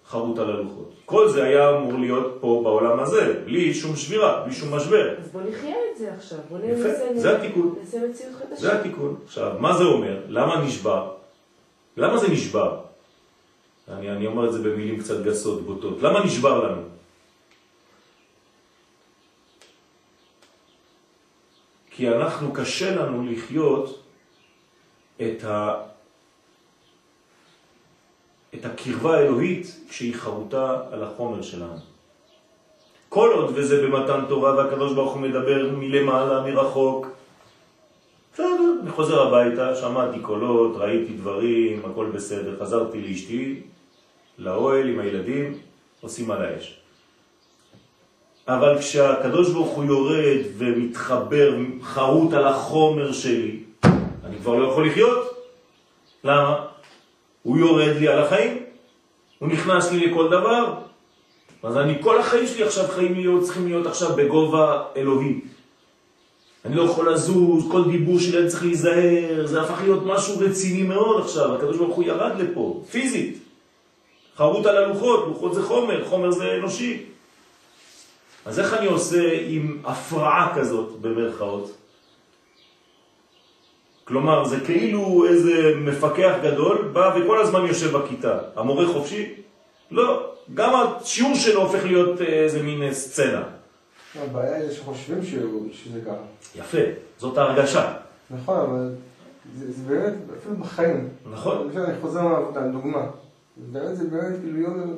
[0.08, 0.92] חרוט על הלוחות.
[1.04, 5.18] כל זה היה אמור להיות פה בעולם הזה, בלי שום שבירה, בלי שום משבר.
[5.18, 6.38] אז בוא נחיה את זה עכשיו.
[6.48, 7.20] בוא ננסה...
[7.20, 7.74] זה התיקון.
[7.80, 8.60] נעשה מציאות חדשה.
[8.60, 9.16] זה התיקון.
[9.24, 10.22] עכשיו, מה זה אומר?
[10.28, 11.10] למה נשבר?
[11.96, 12.80] למה זה נשבר?
[13.88, 16.02] אני, אני אומר את זה במילים קצת גסות, בוטות.
[16.02, 16.82] למה נשבר לנו?
[21.90, 24.02] כי אנחנו, קשה לנו לחיות
[25.22, 25.74] את, ה,
[28.60, 31.78] את הקרבה האלוהית כשהיא חרוטה על החומר שלנו.
[33.08, 37.06] כל עוד וזה במתן תורה והקדוש ברוך הוא מדבר מלמעלה, מרחוק,
[38.34, 43.60] בסדר, אני חוזר הביתה, שמעתי קולות, ראיתי דברים, הכל בסדר, חזרתי לאשתי,
[44.38, 45.58] לאוהל עם הילדים,
[46.00, 46.80] עושים על האש.
[48.48, 53.60] אבל כשהקדוש ברוך הוא יורד ומתחבר, חרוט על החומר שלי,
[54.24, 55.36] אני כבר לא יכול לחיות.
[56.24, 56.66] למה?
[57.46, 58.59] הוא יורד לי על החיים,
[59.38, 60.74] הוא נכנס לי לכל דבר,
[61.62, 65.40] אז אני, כל החיים שלי עכשיו חיים להיות, צריכים להיות עכשיו בגובה אלוהי.
[66.64, 70.82] אני לא יכול לזוז, כל דיבור שלי אני צריך להיזהר, זה הפך להיות משהו רציני
[70.82, 73.38] מאוד עכשיו, הקדוש ברוך הוא ירד לפה, פיזית.
[74.37, 77.02] חרוט על הלוחות, לוחות זה חומר, חומר זה אנושי.
[78.44, 81.70] אז איך אני עושה עם הפרעה כזאת, במרכאות?
[84.08, 88.38] כלומר, זה כאילו איזה מפקח גדול בא וכל הזמן יושב בכיתה.
[88.56, 89.34] המורה חופשי?
[89.90, 90.32] לא.
[90.54, 93.42] גם השיעור שלו הופך להיות איזה מין סצנה.
[94.22, 95.22] הבעיה היא שחושבים
[95.72, 96.56] שזה ככה.
[96.56, 96.78] יפה,
[97.18, 97.92] זאת ההרגשה.
[98.30, 98.90] נכון, אבל
[99.58, 101.08] זה, זה באמת, אפילו בחיים.
[101.32, 101.70] נכון.
[101.76, 103.06] אני חוזר מהעבודה, דוגמה.
[103.56, 104.96] באמת זה באמת כאילו יום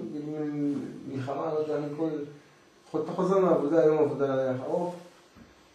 [1.09, 2.09] מלחמה, לא יודע, אני כל...
[3.03, 4.95] אתה חוזר מהעבודה, יום עבודה ארוך,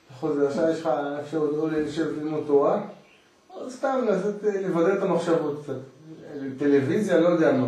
[0.07, 0.89] אתה חוזר, עכשיו יש לך
[1.21, 2.81] אפשרות או לשבת ללמוד תורה,
[3.69, 5.73] סתם לעשות, אה, לבדר את המחשבות קצת.
[6.57, 7.67] טלוויזיה, לא יודע מה.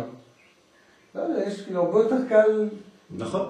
[1.14, 2.68] לא יודע, יש כאילו הרבה יותר קל...
[3.16, 3.46] נכון.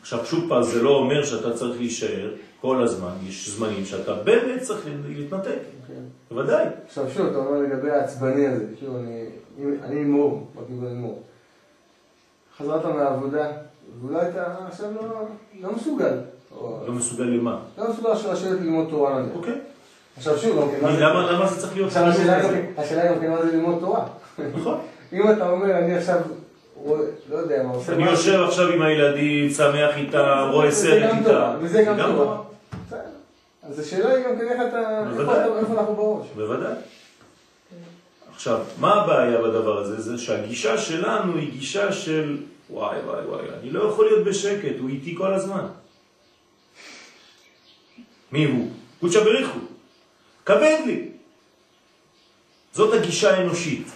[0.00, 4.62] עכשיו שוב פעם, זה לא אומר שאתה צריך להישאר כל הזמן, יש זמנים שאתה באמת
[4.62, 6.02] צריך להתנתק, כן.
[6.30, 6.66] בוודאי.
[6.86, 9.26] עכשיו שוב, אתה אומר לגבי העצבני הזה, שוב, אני,
[9.82, 11.22] אני הימור, בכיוון הימור.
[12.58, 13.52] חזרת מהעבודה,
[14.00, 15.26] ואולי אתה עכשיו לא,
[15.60, 16.18] לא מסוגל.
[16.60, 17.58] לא מסוגל למה.
[17.78, 19.36] לא מסוגל לשבת ללמוד תורה נניח.
[19.36, 19.60] אוקיי.
[20.16, 22.42] עכשיו שוב, למה זה צריך להיות עכשיו השאלה
[23.12, 23.20] גם?
[23.20, 24.06] כן- מה זה ללמוד תורה.
[24.54, 24.80] נכון.
[25.12, 26.20] אם אתה אומר, אני עכשיו,
[27.30, 31.24] לא יודע מה, עושה אני יושב עכשיו עם הילדים, שמח איתם, רואה סרט איתם.
[31.24, 32.42] תורה, וזה גם תורה.
[33.62, 34.60] אז השאלה היא גם כן איך.
[34.68, 35.04] אתה-
[35.60, 36.26] איפה אנחנו בראש.
[36.36, 36.72] בוודאי.
[38.34, 40.00] עכשיו, מה הבעיה בדבר הזה?
[40.00, 42.36] זה שהגישה שלנו היא גישה של
[42.70, 45.66] וואי וואי וואי, אני לא יכול להיות בשקט, הוא איתי כל הזמן.
[48.32, 48.68] מי הוא?
[49.00, 49.58] קודשא בריחו.
[50.46, 51.08] כבד לי.
[52.72, 53.86] זאת הגישה האנושית.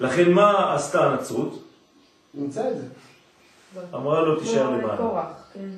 [0.00, 1.62] לכן מה עשתה הנצרות?
[2.34, 2.86] נמצא את זה.
[3.94, 5.32] אמרה לו תישאר כמו למעלה.
[5.54, 5.68] כן.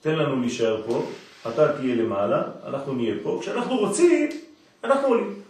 [0.00, 1.06] תן לנו להישאר פה,
[1.48, 4.28] אתה תהיה למעלה, אנחנו נהיה פה, כשאנחנו רוצים,
[4.84, 5.42] אנחנו עולים.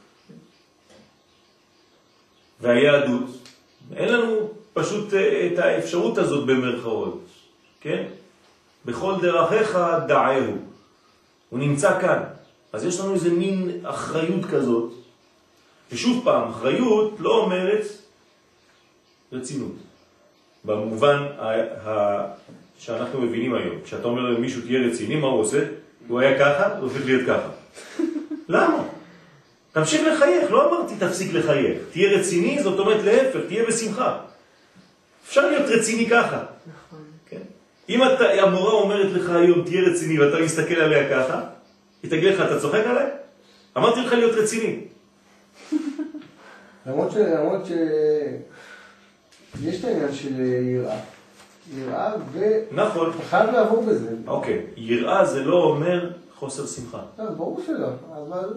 [2.61, 3.31] והיהדות,
[3.97, 7.25] אין לנו פשוט אה, את האפשרות הזאת במרכאות,
[7.81, 8.05] כן?
[8.85, 10.53] בכל דרכיך דעהו.
[11.51, 12.23] הוא נמצא כאן.
[12.72, 14.92] אז יש לנו איזה מין אחריות כזאת,
[15.92, 17.85] ושוב פעם, אחריות לא אומרת
[19.33, 19.72] רצינות.
[20.64, 22.26] במובן ה- ה-
[22.78, 23.76] שאנחנו מבינים היום.
[23.85, 25.64] כשאתה אומר למישהו תהיה רציני, מה הוא עושה?
[26.09, 27.48] הוא היה ככה, הוא הופך להיות ככה.
[28.48, 28.83] למה?
[29.72, 31.78] תמשיך לחייך, לא אמרתי תפסיק לחייך.
[31.92, 34.18] תהיה רציני, זאת אומרת להפך, תהיה בשמחה.
[35.28, 36.37] אפשר להיות רציני ככה.
[36.66, 36.98] נכון.
[37.28, 37.40] כן?
[37.88, 41.40] אם אתה, המורה אומרת לך היום תהיה רציני ואתה מסתכל עליה ככה,
[42.02, 43.06] היא תגיד לך, אתה צוחק עליי?
[43.76, 44.80] אמרתי לך להיות רציני.
[46.87, 47.16] למרות ש...
[47.16, 47.70] למרות ש...
[49.62, 51.00] יש את העניין של יראה.
[51.76, 53.12] יראה, ואתה נכון.
[53.30, 54.11] חייב לעבור בזה.
[54.26, 57.00] אוקיי, יראה זה לא אומר חוסר שמחה.
[57.18, 58.48] לא, ברור שלא, אבל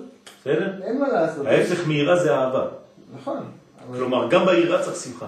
[0.42, 0.74] בסדר?
[0.84, 1.46] אין מה לעשות.
[1.46, 2.68] ההפך מיראה זה אהבה.
[3.16, 3.38] נכון.
[3.38, 5.28] אבל- כלומר, גם ביראה צריך שמחה.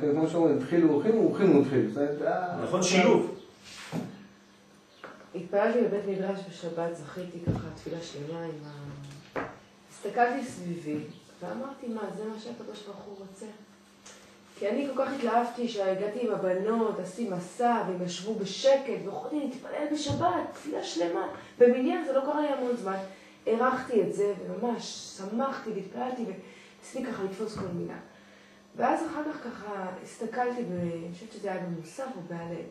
[0.00, 1.64] כן, כמו שאומרים, התחילו אורחים, אורחים
[2.26, 3.39] אה, נכון, שילוב.
[5.34, 9.40] התפללתי בבית מדרש בשבת, זכיתי ככה תפילה שלמה עם ה...
[9.90, 10.98] הסתכלתי סביבי,
[11.40, 13.46] ואמרתי, מה, זה מה שהקדוש ברוך הוא רוצה?
[14.58, 19.86] כי אני כל כך התלהבתי שהגעתי עם הבנות, עשיתי מסע, והם ישבו בשקט, ויכולתי להתפלל
[19.92, 21.28] בשבת, תפילה שלמה.
[21.58, 22.96] במניין זה לא קרה לי המון זמן.
[23.46, 24.82] הערכתי את זה, וממש
[25.18, 27.98] שמחתי והתפללתי, וניסיתי ככה לתפוס כל מילה.
[28.76, 32.64] ואז אחר כך ככה הסתכלתי, ב- אני חושבת שזה היה במוסף או בהלל.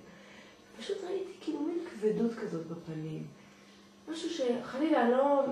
[0.80, 3.24] פשוט ראיתי כאילו מין כבדות כזאת בפנים.
[4.12, 5.44] משהו שחלילה לא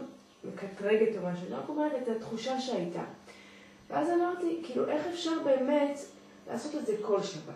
[0.44, 3.04] מקטרגת או משהו, רק אומרת את התחושה שהייתה.
[3.90, 6.00] ואז אמרתי, כאילו, איך אפשר באמת
[6.50, 7.54] לעשות את זה כל שבת,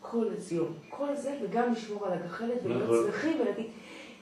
[0.00, 3.04] כל יום, כל זה, וגם לשמור על הגחלת ולהיות נכון.
[3.06, 3.66] שמחים ולהגיד,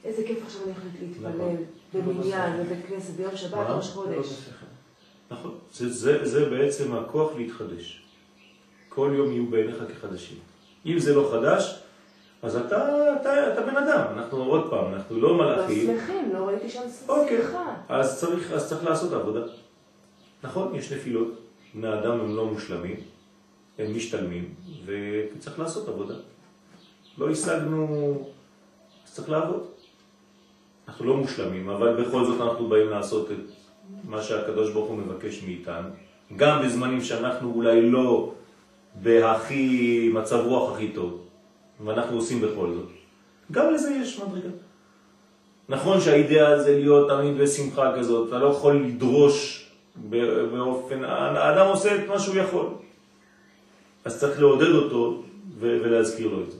[0.04, 2.14] איזה כיף עכשיו אני הולכת להתפלל נכון.
[2.14, 3.66] במניין, בבית כנסת, ביום שבת?
[3.70, 4.48] ראש חודש.
[5.30, 5.58] נכון.
[5.72, 8.04] זה, זה, זה בעצם הכוח להתחדש.
[8.88, 10.38] כל יום יהיו בעיניך כחדשים.
[10.86, 11.83] אם זה לא חדש,
[12.44, 14.04] אז אתה, אתה, אתה בן אדם.
[14.16, 15.86] אנחנו עוד פעם, אנחנו לא לא מלאכים.
[15.86, 17.42] שמחים, לא ראיתי שם אוקיי.
[17.42, 17.74] שמחה.
[17.88, 19.40] אז צריך, אז צריך לעשות עבודה.
[20.42, 21.40] נכון, יש נפילות.
[21.74, 22.96] בני אדם הם לא מושלמים,
[23.78, 24.54] הם משתלמים,
[24.86, 26.14] וצריך לעשות עבודה.
[27.18, 28.14] לא השגנו,
[29.06, 29.64] אז צריך לעבוד.
[30.88, 33.36] אנחנו לא מושלמים, אבל בכל זאת אנחנו באים לעשות את
[34.08, 35.88] מה שהקדוש ברוך הוא מבקש מאיתנו,
[36.36, 38.32] גם בזמנים שאנחנו אולי לא
[39.02, 41.23] בהכי מצב רוח הכי טוב,
[41.84, 42.88] ואנחנו עושים בכל זאת.
[43.52, 44.48] גם לזה יש מדרגה.
[45.68, 49.66] נכון שהאידאה זה להיות תמיד בשמחה כזאת, אתה לא יכול לדרוש
[50.10, 52.66] ב- באופן, האדם עושה את מה שהוא יכול.
[54.04, 55.22] אז צריך לעודד אותו
[55.58, 56.58] ו- ולהזכיר לו את זה.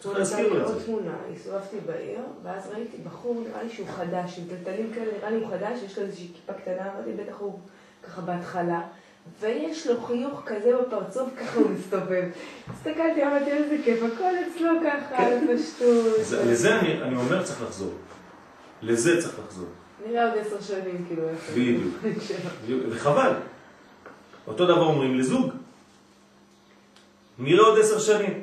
[0.00, 0.84] צריך להזכיר לו את עוד זה.
[0.86, 5.36] תמונה, הסתובבתי בעיר, ואז ראיתי בחור, נראה לי שהוא חדש, עם טלטלים כאלה, נראה לי
[5.36, 7.58] הוא חדש, יש לו איזושהי כיפה קטנה, אמרתי, בטח הוא
[8.06, 8.80] ככה בהתחלה,
[9.40, 12.24] ויש לו חיוך כזה בפרצוף, ככה הוא מסתובב.
[12.74, 15.46] הסתכלתי, אמרתי, איזה כיף, הכל אצלו ככה, כן.
[15.54, 16.04] בפשטות.
[16.24, 17.92] זה- לזה אני, אומר צריך לחזור.
[18.82, 19.68] לזה צריך לחזור.
[20.08, 21.52] נראה עוד עשר שנים, כאילו, איפה.
[21.54, 21.94] בדיוק.
[22.90, 23.32] וחבל.
[24.46, 25.52] אותו דבר אומרים לזוג.
[27.38, 28.42] נראה עוד עשר שנים.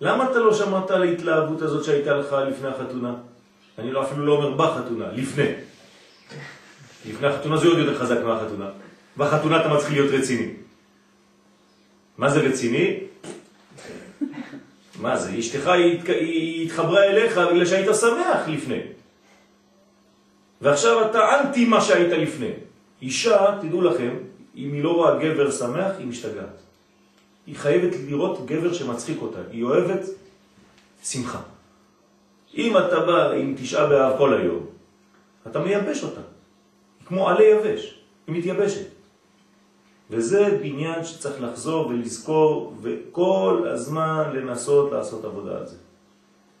[0.00, 3.14] למה אתה לא שמעת על ההתלהבות הזאת שהייתה לך לפני החתונה?
[3.78, 5.48] אני לא, אפילו לא אומר בחתונה, לפני.
[7.08, 8.70] לפני החתונה זה עוד יותר חזק מהחתונה.
[9.16, 10.52] בחתונה אתה מתחיל להיות רציני.
[12.18, 12.96] מה זה רציני?
[15.00, 15.38] מה זה?
[15.38, 15.66] אשתך
[16.08, 18.80] היא התחברה אליך בגלל שהיית שמח לפני.
[20.60, 22.50] ועכשיו אתה אנטי מה שהיית לפני.
[23.02, 24.16] אישה, תדעו לכם,
[24.56, 26.56] אם היא לא רואה גבר שמח, היא משתגעת.
[27.46, 29.38] היא חייבת לראות גבר שמצחיק אותה.
[29.50, 30.00] היא אוהבת
[31.04, 31.40] שמחה.
[32.54, 34.66] אם אתה בא עם תשעה באב כל היום,
[35.46, 36.20] אתה מייבש אותה.
[37.06, 38.95] כמו עלי יבש, היא מתייבשת.
[40.10, 45.76] וזה בניין שצריך לחזור ולזכור, וכל הזמן לנסות לעשות עבודה על זה.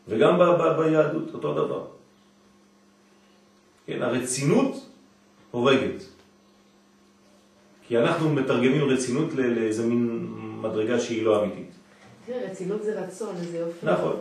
[0.08, 1.86] וגם ב- ב- ביהדות, אותו דבר.
[3.86, 4.86] כן, הרצינות
[5.50, 6.02] הורגת.
[7.88, 10.26] כי אנחנו מתרגמים רצינות ל- לאיזה מין
[10.62, 11.70] מדרגה שהיא לא אמיתית.
[12.26, 13.86] תראה, רצינות זה רצון, איזה יופי.
[13.86, 14.16] נכון.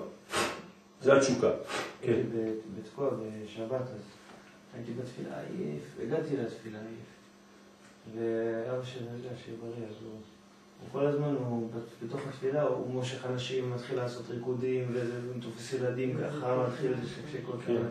[1.02, 1.50] זה התשוקה.
[2.02, 2.22] כן.
[2.78, 4.02] בתקוע בשבת, אז
[4.76, 7.14] הייתי בתפילה עייף, הגעתי לתפילה עייף.
[8.13, 10.12] ואבא שלי, אני יודע, שיהיה בריא, אז הוא...
[10.82, 15.74] הוא כל הזמן, הוא בת- בתוך התפילה, הוא מושך אנשים, מתחיל לעשות ריקודים, וזה, תופס
[15.74, 17.62] ילדים ככה, מתחיל לשקשק אותם.
[17.68, 17.82] כן.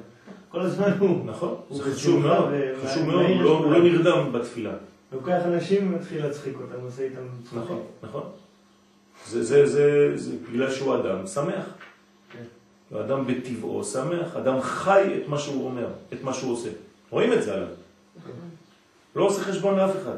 [0.49, 2.49] כל הזמן הוא נכון, הוא זה חשוב מאוד,
[2.85, 3.83] חשוב מאוד, הוא לא- לא.
[3.85, 4.73] נרדם בתפילה.
[5.13, 7.63] לוקח אנשים ומתחיל להצחיק אותם, עושה איתם צחוקים.
[7.63, 8.23] נכון, נכון.
[9.27, 11.65] זה, זה, זה, זה בגלל שהוא אדם שמח.
[12.33, 12.45] כן.
[12.99, 16.69] אדם בטבעו שמח, אדם חי את מה שהוא אומר, את מה שהוא עושה.
[17.11, 17.69] רואים את זה עליו.
[19.17, 20.17] לא עושה חשבון לאף אחד.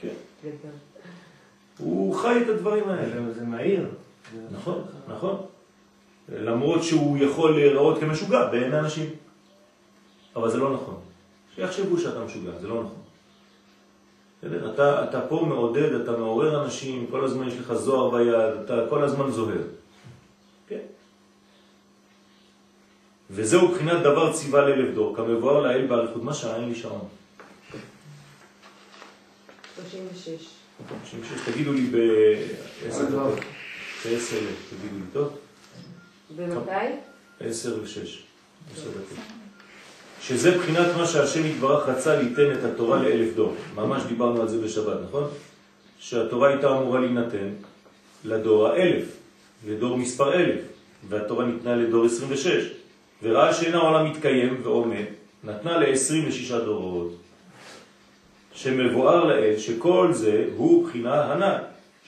[0.00, 0.08] כן.
[1.78, 3.32] הוא חי את הדברים האלה.
[3.32, 3.88] זה- מהיר.
[4.52, 5.46] נכון, נכון.
[6.28, 9.10] למרות שהוא יכול להיראות כמשוגע בעין האנשים.
[10.36, 11.00] אבל זה לא נכון.
[11.54, 13.02] שיחשבו שאתה משוגע, זה לא נכון.
[14.42, 14.74] בסדר?
[14.74, 19.04] אתה, אתה פה מעודד, אתה מעורר אנשים, כל הזמן יש לך זוהר ביד, אתה כל
[19.04, 19.62] הזמן זוהר.
[20.68, 20.78] כן.
[23.30, 26.22] וזהו בחינת דבר ציווה לאלף דור, כמבואר לאל באריכות.
[26.22, 26.32] מה
[26.68, 27.08] לי שעון.
[29.76, 30.28] 36.
[31.04, 33.38] שש, תגידו לי בעשר דקות.
[34.04, 34.36] בעשר,
[34.70, 35.38] תגידו לי, טוב?
[36.36, 36.70] ומתי?
[37.40, 38.22] עשר ושש.
[38.74, 39.18] עשר דקות.
[40.20, 43.54] שזה בחינת מה שהשם יתברך רצה ליתן את התורה לאלף דור.
[43.74, 45.28] ממש דיברנו על זה בשבת, נכון?
[45.98, 47.48] שהתורה הייתה אמורה להינתן
[48.24, 49.04] לדור האלף,
[49.66, 50.60] לדור מספר אלף,
[51.08, 52.70] והתורה ניתנה לדור 26.
[53.22, 55.04] וראה שאין העולם מתקיים ועומד,
[55.44, 57.16] נתנה ל-26 דורות.
[58.54, 61.58] שמבואר לאל שכל זה הוא בחינה הנ"ל,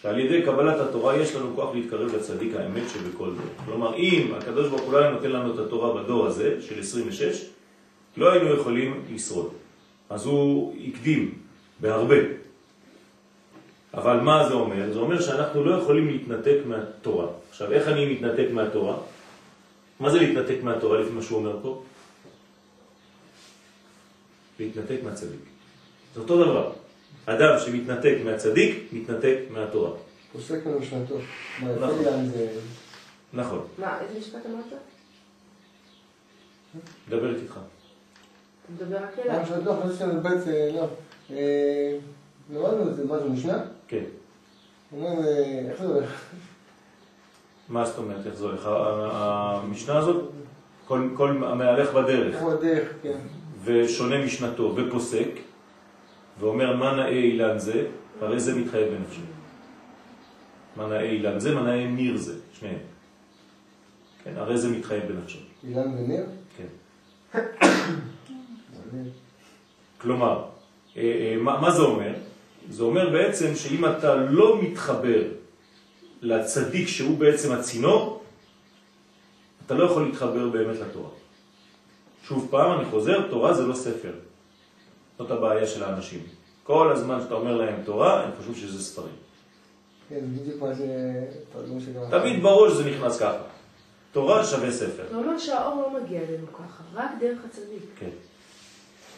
[0.02, 3.64] שעל ידי קבלת התורה יש לנו כוח להתקרב לצדיק האמת שבכל דור.
[3.64, 7.44] כלומר, אם הקדוש ברוך הוא לא נותן לנו את התורה בדור הזה, של 26,
[8.16, 9.50] לא היינו יכולים לשרוד.
[10.10, 11.34] אז הוא הקדים
[11.80, 12.16] בהרבה.
[13.94, 14.92] אבל מה זה אומר?
[14.92, 17.26] זה אומר שאנחנו לא יכולים להתנתק מהתורה.
[17.50, 18.96] עכשיו, איך אני מתנתק מהתורה?
[20.00, 21.82] מה זה להתנתק מהתורה לפי מה שהוא אומר פה?
[24.58, 25.40] להתנתק מהצדיק.
[26.14, 26.72] זה אותו דבר.
[27.26, 29.90] אדם שמתנתק מהצדיק, מתנתק מהתורה.
[30.32, 31.18] פוסק ממשנתו.
[31.61, 32.04] מה, נכון.
[33.32, 34.80] נכון, מה, איזה משפט אמרת?
[37.08, 37.58] דבר איתך.
[38.74, 39.42] מדבר רק אליו.
[39.42, 39.70] משנתו?
[40.50, 40.88] אה, לא.
[41.30, 41.98] אה,
[42.52, 43.64] למדנו את זה, מה זה, משנה?
[43.88, 44.04] כן.
[44.94, 45.08] אה,
[45.70, 46.24] איך זה הולך?
[47.68, 48.68] מה זאת אומרת, איך זה הולך?
[48.72, 50.31] המשנה הזאת,
[50.87, 53.18] כל, כל המהלך בדרך איך בדרך, כן.
[53.64, 55.28] ושונה משנתו ופוסק,
[56.40, 57.87] ואומר מה נאה אילן זה,
[58.20, 59.20] הרי זה מתחייב בנפשו.
[60.76, 62.78] מה נאה אילן זה, מה נאה ניר זה, שניהם.
[64.24, 65.38] כן, הרי זה מתחייב בנפשו.
[65.64, 66.24] אילן וניר?
[66.57, 66.66] כן.
[70.00, 70.44] כלומר,
[70.96, 72.12] אה, אה, מה, מה זה אומר?
[72.70, 75.22] זה אומר בעצם שאם אתה לא מתחבר
[76.22, 78.22] לצדיק שהוא בעצם הצינור,
[79.66, 81.11] אתה לא יכול להתחבר באמת לתורה.
[82.24, 84.12] שוב פעם, אני חוזר, תורה זה לא ספר.
[85.18, 86.22] זאת הבעיה של האנשים.
[86.62, 89.14] כל הזמן שאתה אומר להם תורה, הם חושבים שזה ספרים.
[90.09, 90.74] כן, זה בדיוק מה
[91.81, 92.11] שגם...
[92.11, 93.42] תמיד בראש זה נכנס ככה.
[94.12, 95.04] תורה שווה ספר.
[95.11, 97.83] זה אומר שהאור לא מגיע אלינו ככה, רק דרך הצדיק.
[97.98, 98.11] כן.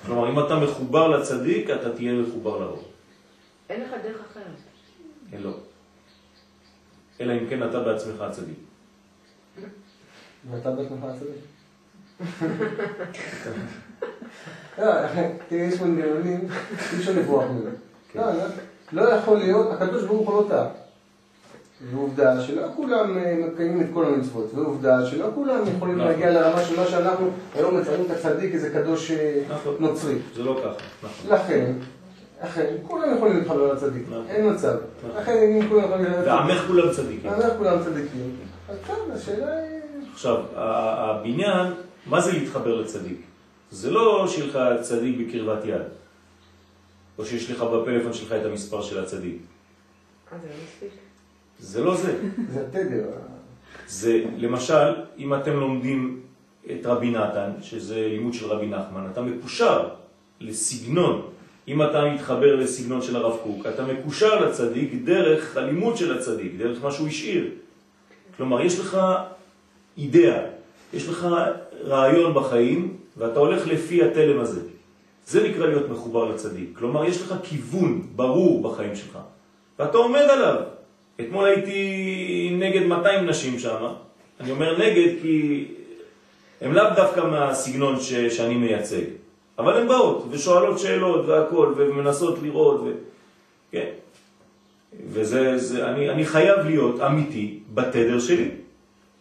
[0.06, 2.82] כלומר, אם אתה מחובר לצדיק, אתה תהיה מחובר לאור.
[3.68, 4.44] אין לך דרך אחרת.
[5.30, 5.50] כן, לא.
[7.20, 8.58] אלא אם כן אתה בעצמך הצדיק.
[10.50, 11.44] ואתה בעצמך הצדיק.
[14.78, 14.92] לא,
[15.48, 16.40] תראה, יש מנגנונים,
[16.92, 17.70] אי אפשר לברוח מזה.
[18.12, 18.18] כן.
[18.18, 18.44] לא, לא,
[18.92, 20.66] לא יכול להיות, הקדוש ברוך הוא לא טעה.
[21.90, 26.10] ועובדה שלא כולם אה, מקיימים את כל המצוות, ועובדה שלא כולם יכולים נכון.
[26.10, 29.76] להגיע לרמה של מה שאנחנו היום מציינים את הצדיק איזה קדוש אה, נכון.
[29.78, 30.14] נוצרי.
[30.34, 31.32] זה לא ככה, נכון.
[31.32, 31.72] לכן,
[32.40, 34.24] אכן, כולם יכולים להתחבר לצדיק, נכון.
[34.28, 34.76] אין מצב.
[34.98, 35.20] נכון.
[35.20, 37.30] אכן, אם כולם יכולים להתחבר לצדיק, ועמך כולם צדיקים.
[37.30, 38.36] אנחנו כולם צדיקים.
[38.68, 38.76] אז
[39.14, 39.80] השאלה היא...
[40.12, 41.72] עכשיו, הבניין,
[42.06, 43.20] מה זה להתחבר לצדיק?
[43.70, 45.82] זה לא שיהיה לך צדיק בקרבת יד,
[47.18, 49.38] או שיש לך בפלאפון שלך את המספר של הצדיק.
[50.32, 50.90] אה, זה לא?
[51.58, 52.20] זה לא זה.
[52.52, 53.06] זה התדר.
[53.88, 56.20] זה, למשל, אם אתם לומדים
[56.66, 59.88] את רבי נתן, שזה לימוד של רבי נחמן, אתה מקושר
[60.40, 61.30] לסגנון.
[61.70, 66.84] אם אתה מתחבר לסגנון של הרב קוק, אתה מקושר לצדיק דרך הלימוד של הצדיק, דרך
[66.84, 67.50] מה שהוא השאיר.
[68.36, 68.98] כלומר, יש לך
[69.98, 70.42] אידאה,
[70.94, 71.26] יש לך
[71.84, 74.60] רעיון בחיים, ואתה הולך לפי התלם הזה.
[75.26, 76.68] זה נקרא להיות מחובר לצדיק.
[76.78, 79.18] כלומר, יש לך כיוון ברור בחיים שלך,
[79.78, 80.62] ואתה עומד עליו.
[81.20, 83.86] אתמול הייתי נגד 200 נשים שם.
[84.40, 85.64] אני אומר נגד כי
[86.60, 89.19] הם לאו דווקא מהסגנון ש, שאני מייצג.
[89.60, 92.90] אבל הן באות ושואלות שאלות והכל, ומנסות לראות, ו...
[93.72, 93.88] כן.
[95.08, 98.50] וזה, זה, אני, אני חייב להיות אמיתי בתדר שלי.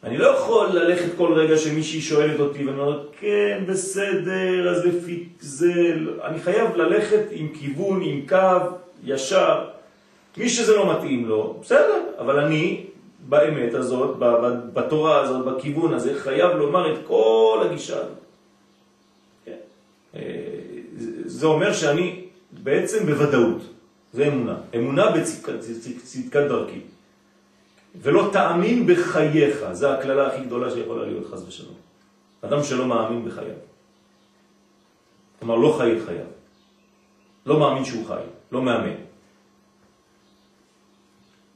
[0.04, 5.26] אני לא יכול ללכת כל רגע שמישהי שואלת אותי ואני אומר, כן, בסדר, אז לפי
[5.40, 8.66] זה, לא." אני חייב ללכת עם כיוון, עם קו,
[9.04, 9.66] ישר.
[10.38, 12.86] מי שזה לא מתאים לו, בסדר, אבל אני,
[13.30, 14.16] באמת הזאת,
[14.74, 18.29] בתורה הזאת, בכיוון הזה, חייב לומר את כל הגישה הזאת.
[20.16, 20.22] אה,
[21.26, 23.62] זה- אומר שאני בעצם בוודאות,
[24.14, 24.58] זה אמונה.
[24.76, 26.80] אמונה בצדקת צדק- צדקת דרכי.
[28.02, 31.76] ולא תאמין בחייך, זה הכללה הכי גדולה שיכולה להיות, חס ושלום.
[32.42, 33.56] אדם שלא מאמין בחייו.
[35.40, 36.26] כלומר, לא חי את חייו.
[37.46, 38.96] לא מאמין שהוא חי, לא מאמן.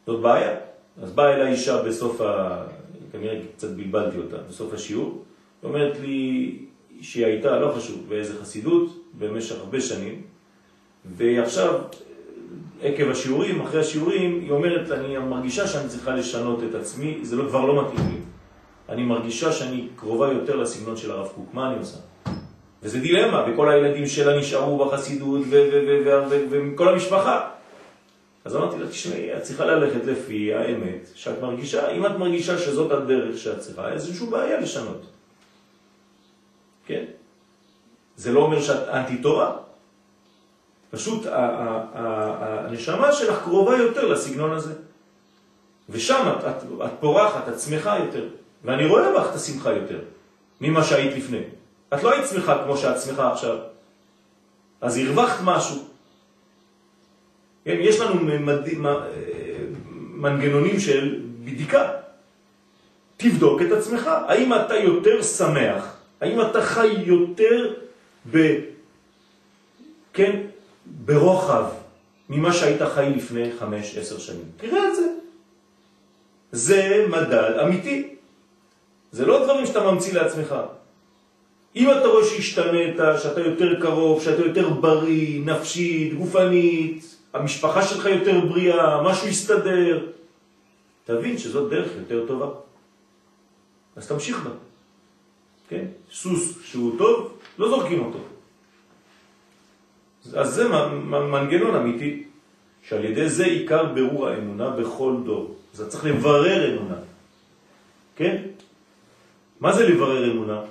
[0.07, 0.55] זאת בעיה.
[1.03, 2.63] אז באה אליי אישה בסוף ה...
[3.11, 5.23] כנראה קצת בלבלתי אותה, בסוף השיעור,
[5.63, 6.57] ואומרת לי
[7.01, 10.21] שהיא הייתה, לא חשוב, באיזה חסידות, במשך הרבה שנים,
[11.05, 11.79] ועכשיו,
[12.81, 17.49] עקב השיעורים, אחרי השיעורים, היא אומרת, אני מרגישה שאני צריכה לשנות את עצמי, זה לא,
[17.49, 18.17] כבר לא מתאים לי.
[18.89, 21.97] אני מרגישה שאני קרובה יותר לסגנון של הרב קוק, מה אני עושה?
[22.83, 25.41] וזה דילמה, וכל הילדים שלה נשארו בחסידות,
[26.49, 27.49] וכל המשפחה.
[28.45, 32.91] אז אמרתי לה, תשמעי, את צריכה ללכת לפי האמת שאת מרגישה, אם את מרגישה שזאת
[32.91, 35.01] הדרך שאת צריכה, אז אין שום בעיה לשנות.
[36.85, 37.03] כן?
[38.17, 39.51] זה לא אומר שאת אנטי תורה.
[40.91, 41.25] פשוט
[41.93, 44.73] הנשמה שלך קרובה יותר לסגנון הזה.
[45.89, 48.27] ושם את, את, את פורחת, את שמחה יותר.
[48.63, 49.99] ואני רואה בך את השמחה יותר
[50.61, 51.41] ממה שהיית לפני.
[51.93, 53.57] את לא היית שמחה כמו שאת שמחה עכשיו.
[54.81, 55.83] אז הרווחת משהו.
[57.65, 58.67] כן, יש לנו ממד...
[58.85, 58.99] אה,
[60.23, 61.91] מנגנונים של בדיקה.
[63.17, 64.09] תבדוק את עצמך.
[64.27, 65.95] האם אתה יותר שמח?
[66.21, 67.73] האם אתה חי יותר
[68.31, 68.59] ב...
[70.13, 70.41] כן,
[70.85, 71.65] ברוחב
[72.29, 74.45] ממה שהיית חי לפני חמש, עשר שנים?
[74.57, 75.07] תראה את זה.
[76.51, 78.15] זה מדד אמיתי.
[79.11, 80.55] זה לא דברים שאתה ממציא לעצמך.
[81.75, 88.39] אם אתה רואה שהשתנית, שאתה יותר קרוב, שאתה יותר בריא, נפשית, גופנית, המשפחה שלך יותר
[88.39, 90.07] בריאה, משהו יסתדר,
[91.05, 92.47] תבין שזאת דרך יותר טובה.
[93.95, 94.49] אז תמשיך בה.
[95.69, 95.85] כן?
[96.11, 98.19] סוס שהוא טוב, לא זורקים אותו.
[100.35, 100.67] אז זה
[101.07, 102.23] מנגנון אמיתי,
[102.87, 105.55] שעל ידי זה עיקר ברור האמונה בכל דור.
[105.73, 106.95] אז אתה צריך לברר אמונה.
[108.15, 108.41] כן?
[109.59, 110.61] מה זה לברר אמונה?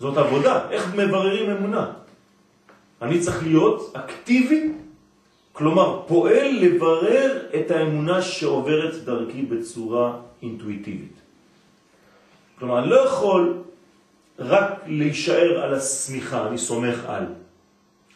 [0.00, 1.92] זאת עבודה, איך מבררים אמונה?
[3.02, 4.72] אני צריך להיות אקטיבי,
[5.52, 11.16] כלומר פועל לברר את האמונה שעוברת דרכי בצורה אינטואיטיבית.
[12.58, 13.62] כלומר, אני לא יכול
[14.40, 17.24] רק להישאר על הסמיכה, אני סומך על.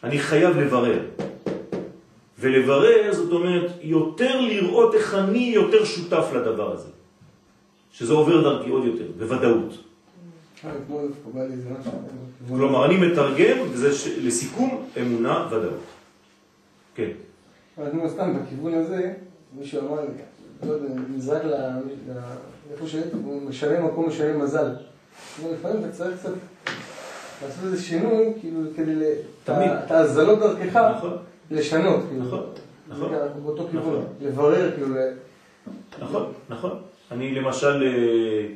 [0.03, 0.99] אני חייב לברר.
[2.39, 6.89] ולברר זאת אומרת יותר לראות איך אני יותר שותף לדבר הזה.
[7.91, 9.77] שזה עובר דרכי עוד יותר, בוודאות.
[12.47, 13.89] כלומר, אני מתרגם, וזה.
[14.21, 15.79] לסיכום, אמונה, ודאות.
[16.95, 17.09] כן.
[17.77, 19.13] אבל נו, סתם, בכיוון הזה,
[19.59, 20.01] מישהו אמר
[20.67, 21.53] לא יודע, נזרק ל...
[22.71, 24.75] איפה שהיית, הוא משנה מקום, משנה מזל.
[25.53, 26.31] לפעמים אתה צריך קצת
[27.43, 28.93] לעשות איזה שינוי, כאילו, כדי.
[29.43, 31.17] את ההזלות דרכך, נכון,
[31.51, 32.25] לשנות, כאילו.
[32.25, 32.43] נכון,
[32.87, 33.11] נכון.
[33.43, 34.05] באותו כיוון, נכון.
[34.21, 34.97] לברר, כאילו, ל...
[35.99, 36.81] נכון, נכון.
[37.11, 38.47] אני למשל אה,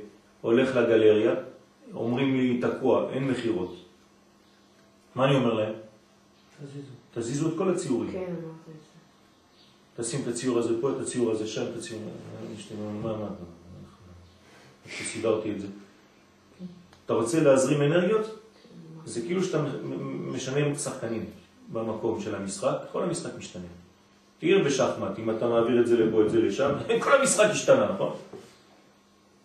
[0.42, 1.36] הולך לגלריה,
[1.94, 3.76] אומרים לי תקוע, אין מחירות.
[5.16, 5.74] מה אני אומר להם?
[6.64, 6.92] תזיזו.
[7.14, 8.12] תזיזו את כל הציורים.
[8.12, 8.34] כן.
[9.98, 12.02] תשים את הציור הזה פה, את הציור הזה שם, את הציור...
[12.58, 13.36] אשתי אומרת, מה, מה, מה?
[17.10, 18.40] אתה רוצה להזרים אנרגיות?
[19.06, 19.64] זה כאילו שאתה
[20.32, 21.26] משנה שחקנים.
[21.72, 23.64] במקום של המשחק, כל המשחק משתנה.
[24.40, 26.72] תראה בשחמט, אם אתה מעביר את זה לפה, את זה לשם,
[27.04, 28.14] כל המשחק השתנה, נכון?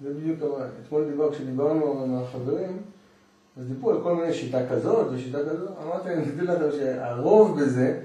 [0.00, 2.82] זה בדיוק, אבל אתמול דיבר, כשדיברנו עם החברים,
[3.56, 8.02] אז דיברו על כל מיני שיטה כזאת ושיטה כזאת, אמרתי להם, תדעו לכם שהרוב בזה,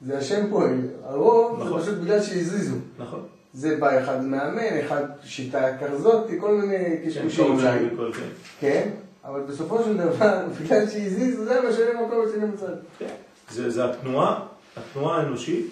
[0.00, 1.80] זה השם פועל, הרוב נכון.
[1.80, 2.76] זה פשוט בגלל שהזיזו.
[2.98, 3.22] נכון.
[3.54, 7.66] זה בא אחד מאמן, אחד שיטה כזאת, כל מיני קשקושים כן,
[7.98, 8.20] אולי, זה.
[8.60, 8.88] כן?
[9.24, 13.06] אבל בסופו של דבר, בגלל שהזיזו, זה משנה מקום ושני מצד.
[13.50, 14.40] זה, זה התנועה,
[14.76, 15.66] התנועה האנושית,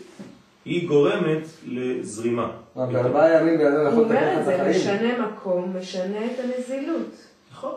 [0.64, 2.50] היא גורמת לזרימה.
[2.76, 4.76] מה, בארבעה ימים בן אדם יכול את את זה, החיים?
[4.76, 7.14] משנה מקום, משנה את הנזילות.
[7.52, 7.74] נכון.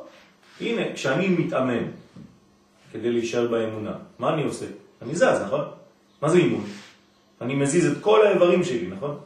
[0.61, 1.83] הנה, כשאני מתאמן
[2.91, 4.65] כדי להישאר באמונה, מה אני עושה?
[5.01, 5.65] אני זז, נכון?
[6.21, 6.63] מה זה אימון?
[7.41, 9.17] אני מזיז את כל האיברים שלי, נכון?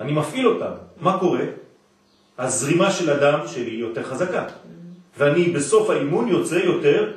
[0.00, 0.70] אני מפעיל אותם.
[1.00, 1.44] מה קורה?
[2.38, 4.44] הזרימה של הדם שלי יותר חזקה.
[5.18, 7.12] ואני בסוף האימון יוצא יותר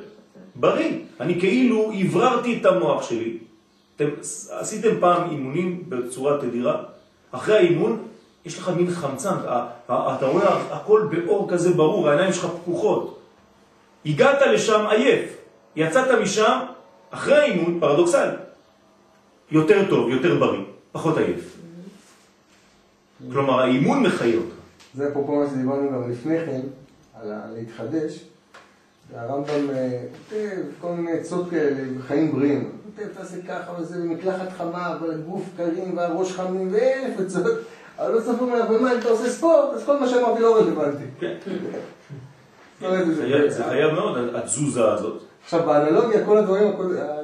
[0.54, 0.92] בריא.
[1.20, 3.38] אני כאילו הבררתי את המוח שלי.
[3.96, 4.08] אתם
[4.50, 6.82] עשיתם פעם אימונים בצורה תדירה?
[7.30, 8.02] אחרי האימון
[8.44, 9.34] יש לך מין חמצן,
[9.86, 13.18] אתה רואה הכל באור כזה ברור, העיניים שלך פקוחות.
[14.06, 15.36] הגעת לשם עייף,
[15.76, 16.58] יצאת משם
[17.10, 18.28] אחרי האימון, פרדוקסל,
[19.50, 20.60] יותר טוב, יותר בריא,
[20.92, 21.53] פחות עייף.
[23.32, 24.54] כלומר, האימון מחיה אותך.
[24.94, 26.60] זה אפרופו מה שדיברנו גם לפני כן,
[27.22, 28.24] על להתחדש.
[29.12, 29.98] והרמב"ם אה,
[30.28, 30.50] כותב
[30.80, 31.74] כל מיני עצות כאלה,
[32.06, 32.70] חיים בריאים.
[32.96, 37.46] כותב, תעשה ככה וזה, מקלחת חמה, אבל הגוף קרים והראש חמים ואלף עצות.
[37.98, 41.04] אבל לא ספרו ממנו, ומה, אם אתה עושה ספורט, אז כל מה שאמרתי לא רלוונטי.
[41.20, 41.34] כן.
[42.84, 43.06] אומרת,
[43.50, 45.22] זה- חייב- מאוד, התזוזה הזאת.
[45.44, 46.72] עכשיו, באנלוגיה, כל הדברים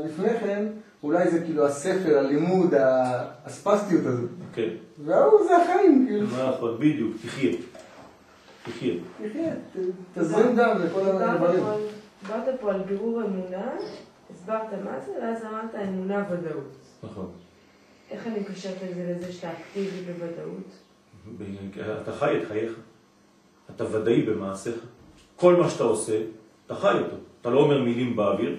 [0.05, 0.67] לפני כן,
[1.03, 4.29] אולי זה כאילו הספר, הלימוד, ה- הספסטיות הזאת.
[4.55, 4.69] כן,
[5.05, 6.27] וההוא זה החיים, כאילו.
[6.27, 7.53] נכון, בדיוק, תחיה.
[8.63, 8.95] תחיה.
[9.29, 9.55] תחיה,
[10.15, 11.65] תזרים דם לכל הדברים.
[12.23, 13.71] דיברת פה על בירור אמונה,
[14.35, 16.77] הסברת מה זה, ואז אמרת אמונה ודאות.
[17.03, 17.31] נכון.
[18.11, 20.69] איך אני מקשרת את זה לזה שאתה אקטיבי בוודאות?
[22.03, 22.73] אתה חי את חייך.
[23.77, 24.75] אתה ודאי במעשיך.
[25.37, 26.23] כל מה שאתה עושה,
[26.67, 27.17] אתה חי אותו.
[27.41, 28.57] אתה לא אומר מילים באוויר.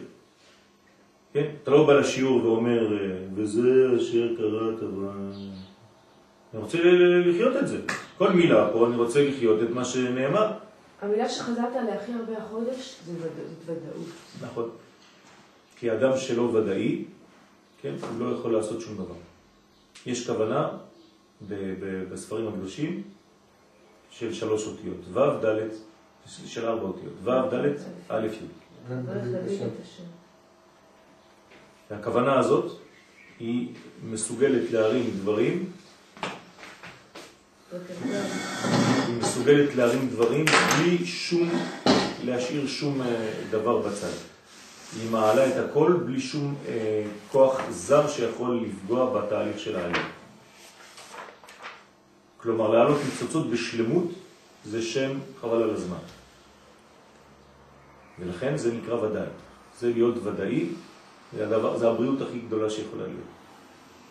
[1.34, 1.52] כן?
[1.64, 5.32] אתה לא בא לשיעור ואומר, אה, וזה אשר קראת, אבל...
[6.54, 6.78] אני רוצה
[7.26, 7.78] לחיות את זה.
[8.18, 10.52] כל מילה פה, אני רוצה לחיות את מה שנאמר.
[11.02, 13.30] המילה שחזרת עליה הכי הרבה החודש זה
[13.66, 14.08] ודאות.
[14.41, 14.70] נכון.
[15.76, 17.06] כי אדם שלא ודאי,
[17.82, 19.16] כן, הוא לא יכול לעשות שום דבר.
[20.06, 20.70] יש כוונה
[22.12, 23.04] בספרים הקדושים
[24.10, 25.68] של שלוש אותיות, ו' ד',
[26.28, 27.76] של ארבע אותיות, ו' ד'
[28.10, 28.93] א' י'.
[31.91, 32.78] והכוונה הזאת
[33.39, 33.68] היא
[34.04, 35.72] מסוגלת להרים דברים,
[37.72, 41.50] היא מסוגלת להרים דברים בלי שום,
[42.24, 44.12] להשאיר שום אה, דבר בצד.
[45.02, 50.10] היא מעלה את הכל בלי שום אה, כוח זר שיכול לפגוע בתהליך של העלייה.
[52.38, 54.12] כלומר, לעלות ניצוצות בשלמות
[54.66, 55.12] זה שם
[55.42, 56.04] חבל על הזמן.
[58.20, 59.28] ולכן זה נקרא ודאי.
[59.80, 60.66] זה להיות ודאי,
[61.38, 63.32] זה, הדבר, זה הבריאות הכי גדולה שיכולה להיות.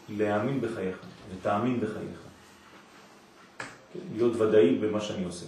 [0.09, 0.97] להאמין בחייך,
[1.31, 2.30] ותאמין בחייך.
[4.17, 5.47] להיות ודאי במה שאני עושה.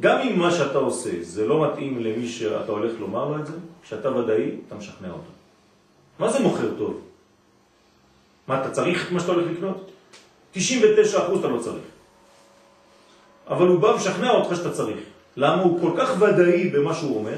[0.00, 3.52] גם אם מה שאתה עושה זה לא מתאים למי שאתה הולך לומר לו את זה,
[3.82, 5.30] כשאתה ודאי, אתה משכנע אותו.
[6.18, 7.00] מה זה מוכר טוב?
[8.48, 9.90] מה, אתה צריך את מה שאתה הולך לקנות?
[10.54, 10.58] 99%
[11.40, 11.84] אתה לא צריך.
[13.48, 14.98] אבל הוא בא ומשכנע אותך שאתה צריך.
[15.36, 15.62] למה?
[15.62, 17.36] הוא כל כך ודאי במה שהוא אומר,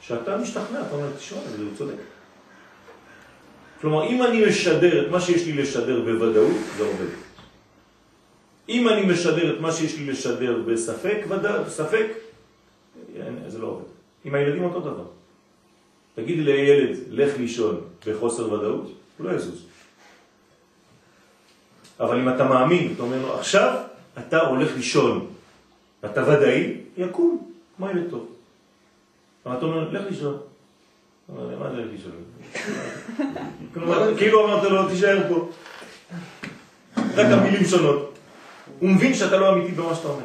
[0.00, 1.94] שאתה משתכנע, אתה אומר, תשמע, זה הוא צודק.
[3.80, 7.25] כלומר, אם אני משדר את מה שיש לי לשדר בוודאות, זה עובד.
[8.68, 12.06] אם אני משדר את מה שיש לי לשדר בספק, ודא, בספק,
[13.48, 13.84] זה לא עובד.
[14.24, 15.04] עם הילדים אותו דבר.
[16.14, 19.66] תגיד לילד, לך לישון בחוסר ודאות, הוא לא יזוז.
[22.00, 23.82] אבל אם אתה מאמין, אתה אומר לו, עכשיו
[24.18, 25.26] אתה הולך לישון,
[26.04, 28.28] אתה ודאי, יקום, כמו ילד טוב.
[29.46, 30.36] אבל אתה אומר, לך לישון.
[31.28, 32.12] אומר, מה זה לך לישון?
[34.18, 35.50] כאילו אמרת לו, תישאר פה.
[36.96, 38.15] רק המילים שונות.
[38.80, 40.24] הוא מבין שאתה לא אמיתי במה שאתה אומר.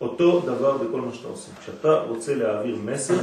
[0.00, 1.50] אותו דבר בכל מה שאתה עושה.
[1.62, 3.14] כשאתה רוצה להעביר מסר,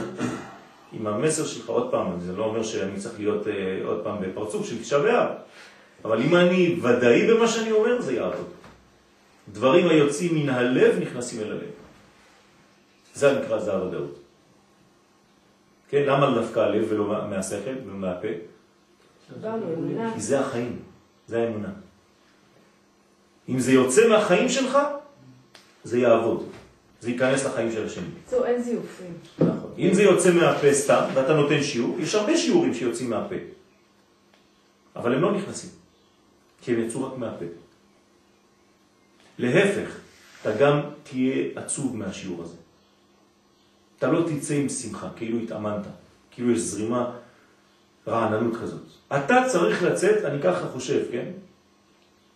[0.93, 3.53] עם המסר שלך, עוד פעם, זה לא אומר שאני צריך להיות אה,
[3.85, 5.27] עוד פעם בפרצוף של תשעה באב,
[6.05, 8.47] אבל אם אני ודאי במה שאני אומר, זה יעבוד.
[9.53, 11.71] דברים היוצאים מן הלב נכנסים אל הלב.
[13.13, 14.19] זה נקרא זה הוודאות.
[15.89, 18.27] כן, למה דווקא הלב ולא מה- מהשכל ולא מהפה?
[19.33, 20.13] דיברנו, אמונה.
[20.13, 20.79] כי זה החיים,
[21.27, 21.69] זה האמונה.
[23.51, 24.77] אם זה יוצא מהחיים שלך,
[25.83, 26.49] זה יעבוד.
[27.01, 28.03] זה ייכנס לחיים של השני.
[28.21, 29.13] בקיצור, אין זיופים.
[29.39, 29.71] נכון.
[29.77, 33.35] אם זה יוצא מהפה סתם, ואתה נותן שיעור, יש הרבה שיעורים שיוצאים מהפה.
[34.95, 35.69] אבל הם לא נכנסים,
[36.61, 37.45] כי הם יצאו רק מהפה.
[39.37, 39.97] להפך,
[40.41, 42.55] אתה גם תהיה עצוב מהשיעור הזה.
[43.97, 45.85] אתה לא תצא עם שמחה, כאילו התאמנת,
[46.31, 47.11] כאילו יש זרימה,
[48.07, 48.81] רעננות כזאת.
[49.07, 51.25] אתה צריך לצאת, אני ככה חושב, כן?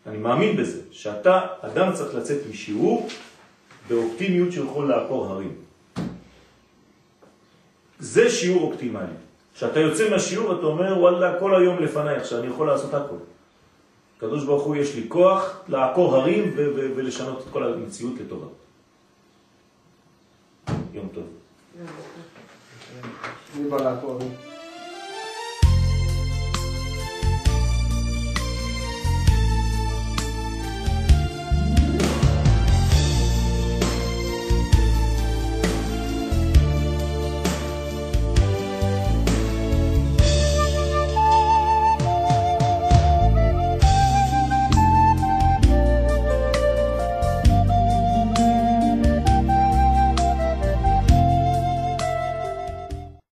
[0.07, 3.07] אני מאמין בזה, שאתה, אדם צריך לצאת משיעור
[3.89, 5.55] באופטימיות שיכול לעקור הרים.
[7.99, 9.05] זה שיעור אופטימלי.
[9.55, 13.15] כשאתה יוצא מהשיעור אתה אומר, וואלה, כל היום לפניי עכשיו, אני יכול לעשות הכל.
[14.17, 16.53] הקדוש ברוך הוא יש לי כוח לעקור הרים
[16.95, 18.47] ולשנות את כל המציאות לטובה.
[20.93, 21.23] יום טוב.
[23.55, 24.19] אני בא לעקור.